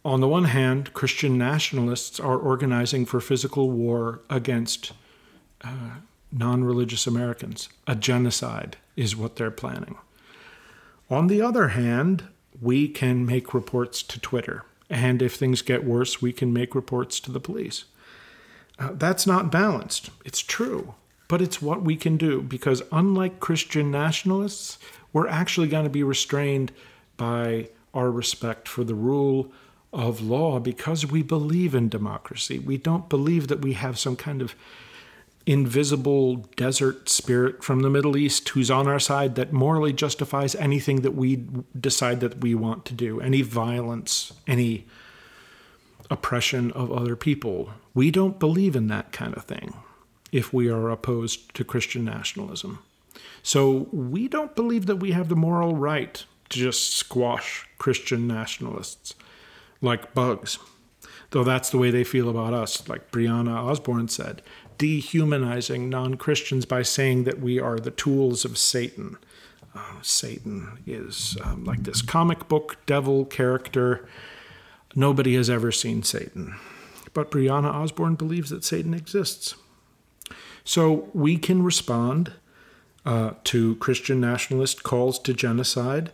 On 0.03 0.19
the 0.19 0.28
one 0.28 0.43
hand, 0.43 0.93
Christian 0.93 1.38
nationalists 1.38 2.19
are 2.19 2.38
organizing 2.38 3.05
for 3.05 3.21
physical 3.21 3.71
war 3.71 4.19
against 4.30 4.91
uh, 5.63 5.99
non 6.34 6.65
religious 6.65 7.07
Americans. 7.07 7.69
A 7.88 7.95
genocide 7.95 8.76
is 8.95 9.15
what 9.15 9.35
they're 9.35 9.51
planning. 9.51 9.97
On 11.09 11.27
the 11.27 11.41
other 11.41 11.69
hand, 11.69 12.23
we 12.61 12.87
can 12.87 13.25
make 13.25 13.53
reports 13.53 14.01
to 14.03 14.19
Twitter 14.19 14.63
and 14.89 15.21
if 15.21 15.35
things 15.35 15.61
get 15.61 15.83
worse, 15.83 16.21
we 16.21 16.31
can 16.31 16.53
make 16.53 16.75
reports 16.75 17.19
to 17.21 17.31
the 17.31 17.39
police. 17.39 17.85
Uh, 18.77 18.89
that's 18.93 19.25
not 19.25 19.51
balanced. 19.51 20.09
It's 20.23 20.41
true, 20.41 20.95
but 21.27 21.41
it's 21.41 21.61
what 21.61 21.81
we 21.81 21.95
can 21.95 22.17
do 22.17 22.41
because, 22.41 22.83
unlike 22.91 23.39
Christian 23.39 23.89
nationalists, 23.89 24.77
we're 25.13 25.27
actually 25.27 25.67
going 25.67 25.85
to 25.85 25.89
be 25.89 26.03
restrained 26.03 26.71
by 27.17 27.69
our 27.93 28.11
respect 28.11 28.67
for 28.67 28.83
the 28.83 28.95
rule 28.95 29.51
of 29.93 30.21
law 30.21 30.59
because 30.59 31.09
we 31.09 31.23
believe 31.23 31.73
in 31.73 31.87
democracy. 31.87 32.59
We 32.59 32.77
don't 32.77 33.07
believe 33.07 33.47
that 33.47 33.61
we 33.61 33.73
have 33.73 33.97
some 33.97 34.17
kind 34.17 34.41
of 34.41 34.55
invisible 35.45 36.37
desert 36.55 37.07
spirit 37.07 37.63
from 37.63 37.81
the 37.81 37.89
Middle 37.89 38.17
East 38.17 38.49
who's 38.49 38.71
on 38.71 38.87
our 38.87 38.99
side 38.99 39.35
that 39.35 39.53
morally 39.53 39.93
justifies 39.93 40.55
anything 40.55 41.01
that 41.01 41.11
we 41.11 41.45
decide 41.79 42.19
that 42.19 42.41
we 42.41 42.55
want 42.55 42.85
to 42.85 42.93
do, 42.93 43.21
any 43.21 43.41
violence, 43.41 44.33
any 44.47 44.85
oppression 46.09 46.71
of 46.71 46.91
other 46.91 47.15
people. 47.15 47.69
We 47.93 48.11
don't 48.11 48.39
believe 48.39 48.75
in 48.75 48.87
that 48.87 49.11
kind 49.11 49.35
of 49.35 49.45
thing 49.45 49.73
if 50.31 50.51
we 50.51 50.69
are 50.69 50.89
opposed 50.89 51.53
to 51.55 51.63
Christian 51.63 52.03
nationalism. 52.03 52.79
So 53.43 53.87
we 53.91 54.27
don't 54.27 54.55
believe 54.55 54.87
that 54.87 54.97
we 54.97 55.11
have 55.11 55.29
the 55.29 55.35
moral 55.35 55.75
right 55.75 56.25
to 56.49 56.59
just 56.59 56.95
squash 56.95 57.67
Christian 57.77 58.27
nationalists 58.27 59.13
like 59.81 60.13
bugs. 60.13 60.57
Though 61.31 61.43
that's 61.43 61.69
the 61.69 61.77
way 61.77 61.91
they 61.91 62.03
feel 62.03 62.29
about 62.29 62.53
us, 62.53 62.87
like 62.87 63.11
Brianna 63.11 63.55
Osborne 63.55 64.07
said 64.07 64.41
dehumanizing 64.78 65.89
non 65.89 66.15
Christians 66.15 66.65
by 66.65 66.82
saying 66.82 67.23
that 67.26 67.39
we 67.39 67.59
are 67.59 67.78
the 67.78 67.91
tools 67.91 68.45
of 68.45 68.57
Satan. 68.57 69.17
Uh, 69.76 70.01
Satan 70.01 70.80
is 70.88 71.38
um, 71.43 71.65
like 71.65 71.84
this 71.84 72.01
comic 72.01 72.47
book 72.47 72.78
devil 72.86 73.26
character. 73.26 74.07
Nobody 74.95 75.36
has 75.36 75.49
ever 75.49 75.71
seen 75.71 76.03
Satan. 76.03 76.55
But 77.13 77.32
Brianna 77.32 77.73
Osborne 77.73 78.15
believes 78.15 78.49
that 78.49 78.63
Satan 78.63 78.93
exists. 78.93 79.55
So 80.63 81.09
we 81.13 81.38
can 81.38 81.63
respond 81.63 82.34
uh, 83.05 83.32
to 83.45 83.76
Christian 83.76 84.19
nationalist 84.19 84.84
calls 84.84 85.19
to 85.19 85.34
genocide, 85.34 86.11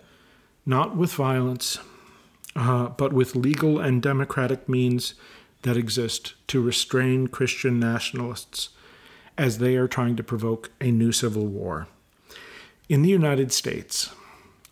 not 0.65 0.95
with 0.95 1.13
violence, 1.13 1.79
uh, 2.55 2.89
but 2.89 3.13
with 3.13 3.35
legal 3.35 3.79
and 3.79 4.01
democratic 4.01 4.67
means 4.67 5.13
that 5.61 5.77
exist 5.77 6.33
to 6.47 6.61
restrain 6.61 7.27
Christian 7.27 7.79
nationalists 7.79 8.69
as 9.37 9.57
they 9.57 9.75
are 9.75 9.87
trying 9.87 10.15
to 10.15 10.23
provoke 10.23 10.71
a 10.79 10.91
new 10.91 11.11
civil 11.11 11.45
war. 11.45 11.87
In 12.89 13.01
the 13.01 13.09
United 13.09 13.51
States, 13.51 14.09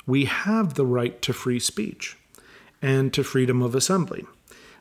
we 0.05 0.25
have 0.25 0.73
the 0.73 0.85
right 0.85 1.21
to 1.21 1.33
free 1.33 1.59
speech 1.59 2.17
and 2.81 3.13
to 3.13 3.23
freedom 3.23 3.61
of 3.61 3.75
assembly. 3.75 4.25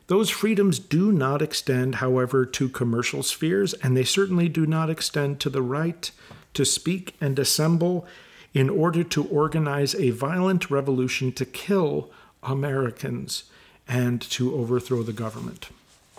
Those 0.07 0.29
freedoms 0.31 0.79
do 0.79 1.11
not 1.11 1.41
extend, 1.41 1.95
however, 1.95 2.45
to 2.45 2.67
commercial 2.67 3.21
spheres, 3.21 3.73
and 3.75 3.95
they 3.95 4.03
certainly 4.03 4.49
do 4.49 4.65
not 4.65 4.89
extend 4.89 5.39
to 5.41 5.49
the 5.49 5.61
right 5.61 6.09
to 6.55 6.65
speak 6.65 7.15
and 7.21 7.37
assemble 7.37 8.07
in 8.53 8.69
order 8.69 9.03
to 9.03 9.23
organize 9.25 9.93
a 9.93 10.09
violent 10.09 10.71
revolution 10.71 11.31
to 11.33 11.45
kill 11.45 12.09
Americans 12.41 13.43
and 13.87 14.19
to 14.21 14.55
overthrow 14.55 15.03
the 15.03 15.13
government. 15.13 15.69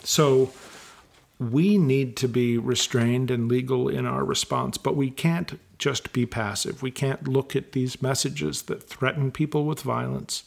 So 0.02 0.52
we 1.38 1.78
need 1.78 2.16
to 2.18 2.28
be 2.28 2.58
restrained 2.58 3.30
and 3.30 3.48
legal 3.48 3.88
in 3.88 4.06
our 4.06 4.24
response, 4.24 4.76
but 4.76 4.96
we 4.96 5.10
can't 5.10 5.58
just 5.78 6.12
be 6.12 6.26
passive. 6.26 6.82
We 6.82 6.90
can't 6.90 7.26
look 7.26 7.56
at 7.56 7.72
these 7.72 8.02
messages 8.02 8.62
that 8.62 8.82
threaten 8.82 9.30
people 9.30 9.64
with 9.64 9.80
violence 9.80 10.44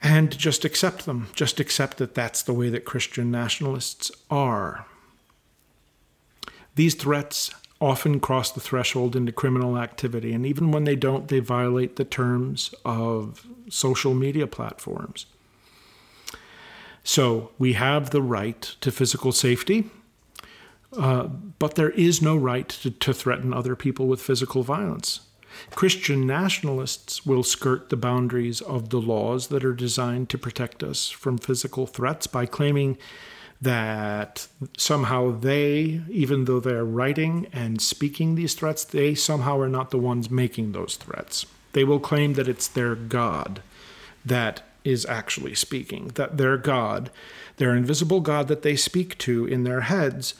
and 0.00 0.36
just 0.36 0.64
accept 0.64 1.06
them, 1.06 1.28
just 1.34 1.60
accept 1.60 1.98
that 1.98 2.14
that's 2.14 2.42
the 2.42 2.54
way 2.54 2.70
that 2.70 2.84
Christian 2.84 3.30
nationalists 3.30 4.10
are. 4.30 4.86
These 6.76 6.94
threats 6.94 7.50
often 7.80 8.20
cross 8.20 8.50
the 8.50 8.60
threshold 8.60 9.14
into 9.14 9.32
criminal 9.32 9.76
activity, 9.76 10.32
and 10.32 10.46
even 10.46 10.70
when 10.70 10.84
they 10.84 10.96
don't, 10.96 11.28
they 11.28 11.40
violate 11.40 11.96
the 11.96 12.04
terms 12.04 12.74
of 12.84 13.46
social 13.68 14.14
media 14.14 14.46
platforms. 14.46 15.26
So 17.08 17.52
we 17.58 17.72
have 17.72 18.10
the 18.10 18.20
right 18.20 18.60
to 18.82 18.92
physical 18.92 19.32
safety, 19.32 19.88
uh, 20.94 21.22
but 21.58 21.74
there 21.74 21.88
is 21.88 22.20
no 22.20 22.36
right 22.36 22.68
to, 22.68 22.90
to 22.90 23.14
threaten 23.14 23.54
other 23.54 23.74
people 23.74 24.06
with 24.06 24.20
physical 24.20 24.62
violence. 24.62 25.20
Christian 25.70 26.26
nationalists 26.26 27.24
will 27.24 27.42
skirt 27.42 27.88
the 27.88 27.96
boundaries 27.96 28.60
of 28.60 28.90
the 28.90 29.00
laws 29.00 29.48
that 29.48 29.64
are 29.64 29.72
designed 29.72 30.28
to 30.28 30.36
protect 30.36 30.82
us 30.82 31.08
from 31.08 31.38
physical 31.38 31.86
threats 31.86 32.26
by 32.26 32.44
claiming 32.44 32.98
that 33.58 34.46
somehow 34.76 35.30
they, 35.30 36.02
even 36.10 36.44
though 36.44 36.60
they're 36.60 36.84
writing 36.84 37.46
and 37.54 37.80
speaking 37.80 38.34
these 38.34 38.52
threats, 38.52 38.84
they 38.84 39.14
somehow 39.14 39.58
are 39.58 39.70
not 39.70 39.90
the 39.90 39.96
ones 39.96 40.30
making 40.30 40.72
those 40.72 40.96
threats. 40.96 41.46
They 41.72 41.84
will 41.84 42.00
claim 42.00 42.34
that 42.34 42.48
it's 42.48 42.68
their 42.68 42.94
God 42.94 43.62
that 44.26 44.67
is 44.88 45.06
actually 45.06 45.54
speaking, 45.54 46.08
that 46.14 46.36
their 46.36 46.56
God, 46.56 47.10
their 47.56 47.74
invisible 47.74 48.20
God 48.20 48.48
that 48.48 48.62
they 48.62 48.76
speak 48.76 49.18
to 49.18 49.46
in 49.46 49.64
their 49.64 49.82
heads, 49.82 50.34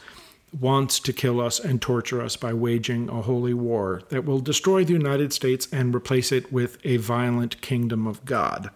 wants 0.59 0.99
to 0.99 1.13
kill 1.13 1.39
us 1.39 1.59
and 1.59 1.81
torture 1.81 2.21
us 2.21 2.35
by 2.35 2.53
waging 2.53 3.07
a 3.09 3.21
holy 3.21 3.53
war 3.53 4.01
that 4.09 4.25
will 4.25 4.39
destroy 4.39 4.83
the 4.83 4.93
United 4.93 5.31
States 5.31 5.67
and 5.71 5.93
replace 5.93 6.31
it 6.31 6.51
with 6.51 6.77
a 6.83 6.97
violent 6.97 7.61
kingdom 7.61 8.07
of 8.07 8.25
God. 8.25 8.69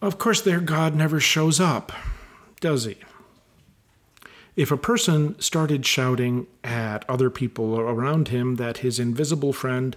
Of 0.00 0.16
course, 0.16 0.40
their 0.40 0.60
God 0.60 0.94
never 0.94 1.20
shows 1.20 1.60
up, 1.60 1.92
does 2.60 2.84
he? 2.84 2.96
If 4.56 4.70
a 4.70 4.76
person 4.76 5.38
started 5.38 5.84
shouting 5.86 6.46
at 6.64 7.08
other 7.08 7.30
people 7.30 7.78
around 7.78 8.28
him 8.28 8.56
that 8.56 8.78
his 8.78 8.98
invisible 8.98 9.52
friend 9.52 9.96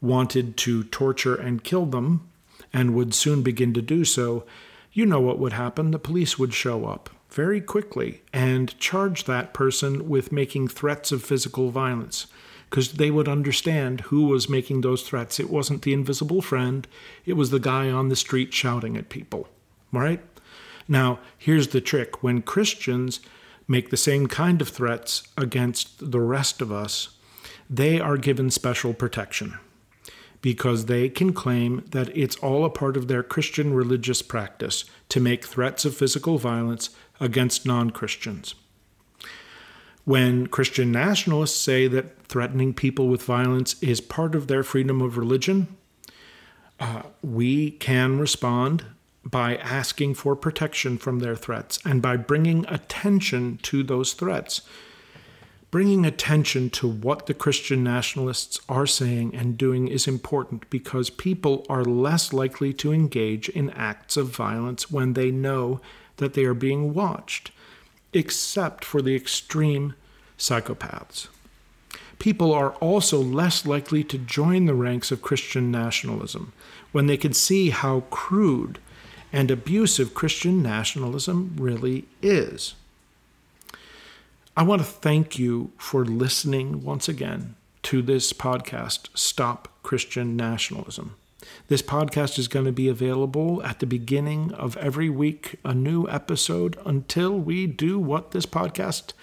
wanted 0.00 0.56
to 0.58 0.84
torture 0.84 1.34
and 1.34 1.62
kill 1.62 1.86
them, 1.86 2.28
and 2.72 2.94
would 2.94 3.14
soon 3.14 3.42
begin 3.42 3.74
to 3.74 3.82
do 3.82 4.04
so, 4.04 4.44
you 4.92 5.06
know 5.06 5.20
what 5.20 5.38
would 5.38 5.52
happen. 5.52 5.90
The 5.90 5.98
police 5.98 6.38
would 6.38 6.54
show 6.54 6.86
up 6.86 7.10
very 7.30 7.60
quickly 7.60 8.22
and 8.32 8.78
charge 8.78 9.24
that 9.24 9.54
person 9.54 10.08
with 10.08 10.32
making 10.32 10.68
threats 10.68 11.12
of 11.12 11.22
physical 11.22 11.70
violence 11.70 12.26
because 12.68 12.92
they 12.92 13.10
would 13.10 13.28
understand 13.28 14.02
who 14.02 14.26
was 14.26 14.48
making 14.48 14.80
those 14.80 15.02
threats. 15.02 15.40
It 15.40 15.50
wasn't 15.50 15.82
the 15.82 15.92
invisible 15.92 16.42
friend, 16.42 16.86
it 17.26 17.34
was 17.34 17.50
the 17.50 17.60
guy 17.60 17.90
on 17.90 18.08
the 18.08 18.16
street 18.16 18.52
shouting 18.52 18.96
at 18.96 19.08
people. 19.08 19.48
Right? 19.92 20.22
Now, 20.88 21.20
here's 21.36 21.68
the 21.68 21.80
trick 21.80 22.22
when 22.22 22.42
Christians 22.42 23.20
make 23.68 23.90
the 23.90 23.96
same 23.96 24.26
kind 24.26 24.60
of 24.60 24.68
threats 24.68 25.28
against 25.36 26.10
the 26.10 26.20
rest 26.20 26.60
of 26.60 26.72
us, 26.72 27.10
they 27.68 28.00
are 28.00 28.16
given 28.16 28.50
special 28.50 28.92
protection 28.92 29.58
because 30.42 30.86
they 30.86 31.08
can 31.08 31.32
claim 31.32 31.84
that 31.92 32.14
it's 32.16 32.36
all 32.36 32.64
a 32.64 32.70
part 32.70 32.96
of 32.96 33.08
their 33.08 33.22
Christian 33.22 33.72
religious 33.72 34.20
practice 34.20 34.84
to 35.08 35.20
make 35.20 35.46
threats 35.46 35.84
of 35.84 35.96
physical 35.96 36.36
violence 36.36 36.90
against 37.20 37.64
non 37.64 37.90
Christians. 37.90 38.54
When 40.04 40.48
Christian 40.48 40.90
nationalists 40.90 41.58
say 41.58 41.86
that 41.86 42.26
threatening 42.26 42.74
people 42.74 43.06
with 43.06 43.22
violence 43.22 43.80
is 43.80 44.00
part 44.00 44.34
of 44.34 44.48
their 44.48 44.64
freedom 44.64 45.00
of 45.00 45.16
religion, 45.16 45.68
uh, 46.80 47.02
we 47.22 47.70
can 47.70 48.18
respond 48.18 48.84
by 49.24 49.56
asking 49.58 50.14
for 50.14 50.34
protection 50.34 50.98
from 50.98 51.20
their 51.20 51.36
threats 51.36 51.78
and 51.84 52.02
by 52.02 52.16
bringing 52.16 52.66
attention 52.66 53.58
to 53.62 53.84
those 53.84 54.14
threats. 54.14 54.62
Bringing 55.72 56.04
attention 56.04 56.68
to 56.70 56.86
what 56.86 57.24
the 57.24 57.32
Christian 57.32 57.82
nationalists 57.82 58.60
are 58.68 58.86
saying 58.86 59.34
and 59.34 59.56
doing 59.56 59.88
is 59.88 60.06
important 60.06 60.68
because 60.68 61.08
people 61.08 61.64
are 61.66 61.82
less 61.82 62.30
likely 62.30 62.74
to 62.74 62.92
engage 62.92 63.48
in 63.48 63.70
acts 63.70 64.18
of 64.18 64.28
violence 64.28 64.90
when 64.90 65.14
they 65.14 65.30
know 65.30 65.80
that 66.18 66.34
they 66.34 66.44
are 66.44 66.52
being 66.52 66.92
watched 66.92 67.52
except 68.12 68.84
for 68.84 69.00
the 69.00 69.16
extreme 69.16 69.94
psychopaths. 70.36 71.28
People 72.18 72.52
are 72.52 72.72
also 72.72 73.18
less 73.18 73.64
likely 73.64 74.04
to 74.04 74.18
join 74.18 74.66
the 74.66 74.74
ranks 74.74 75.10
of 75.10 75.22
Christian 75.22 75.70
nationalism 75.70 76.52
when 76.92 77.06
they 77.06 77.16
can 77.16 77.32
see 77.32 77.70
how 77.70 78.00
crude 78.10 78.78
and 79.32 79.50
abusive 79.50 80.12
Christian 80.12 80.62
nationalism 80.62 81.56
really 81.56 82.04
is. 82.20 82.74
I 84.54 84.64
want 84.64 84.82
to 84.82 84.86
thank 84.86 85.38
you 85.38 85.72
for 85.78 86.04
listening 86.04 86.82
once 86.84 87.08
again 87.08 87.54
to 87.84 88.02
this 88.02 88.34
podcast, 88.34 89.08
Stop 89.14 89.68
Christian 89.82 90.36
Nationalism. 90.36 91.16
This 91.68 91.80
podcast 91.80 92.38
is 92.38 92.48
going 92.48 92.66
to 92.66 92.72
be 92.72 92.86
available 92.86 93.62
at 93.62 93.80
the 93.80 93.86
beginning 93.86 94.52
of 94.52 94.76
every 94.76 95.08
week, 95.08 95.58
a 95.64 95.72
new 95.72 96.06
episode 96.06 96.78
until 96.84 97.38
we 97.38 97.66
do 97.66 97.98
what 97.98 98.32
this 98.32 98.44
podcast 98.44 99.14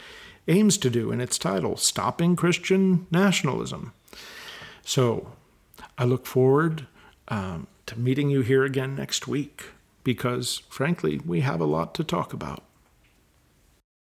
aims 0.47 0.79
to 0.79 0.89
do 0.89 1.11
in 1.11 1.21
its 1.21 1.37
title 1.37 1.77
Stopping 1.77 2.35
Christian 2.35 3.05
Nationalism. 3.11 3.93
So 4.83 5.33
I 5.95 6.05
look 6.05 6.25
forward 6.25 6.87
um, 7.27 7.67
to 7.85 7.99
meeting 7.99 8.31
you 8.31 8.41
here 8.41 8.63
again 8.63 8.95
next 8.95 9.27
week 9.27 9.65
because, 10.03 10.63
frankly, 10.69 11.21
we 11.23 11.41
have 11.41 11.61
a 11.61 11.65
lot 11.65 11.93
to 11.93 12.03
talk 12.03 12.33
about. 12.33 12.63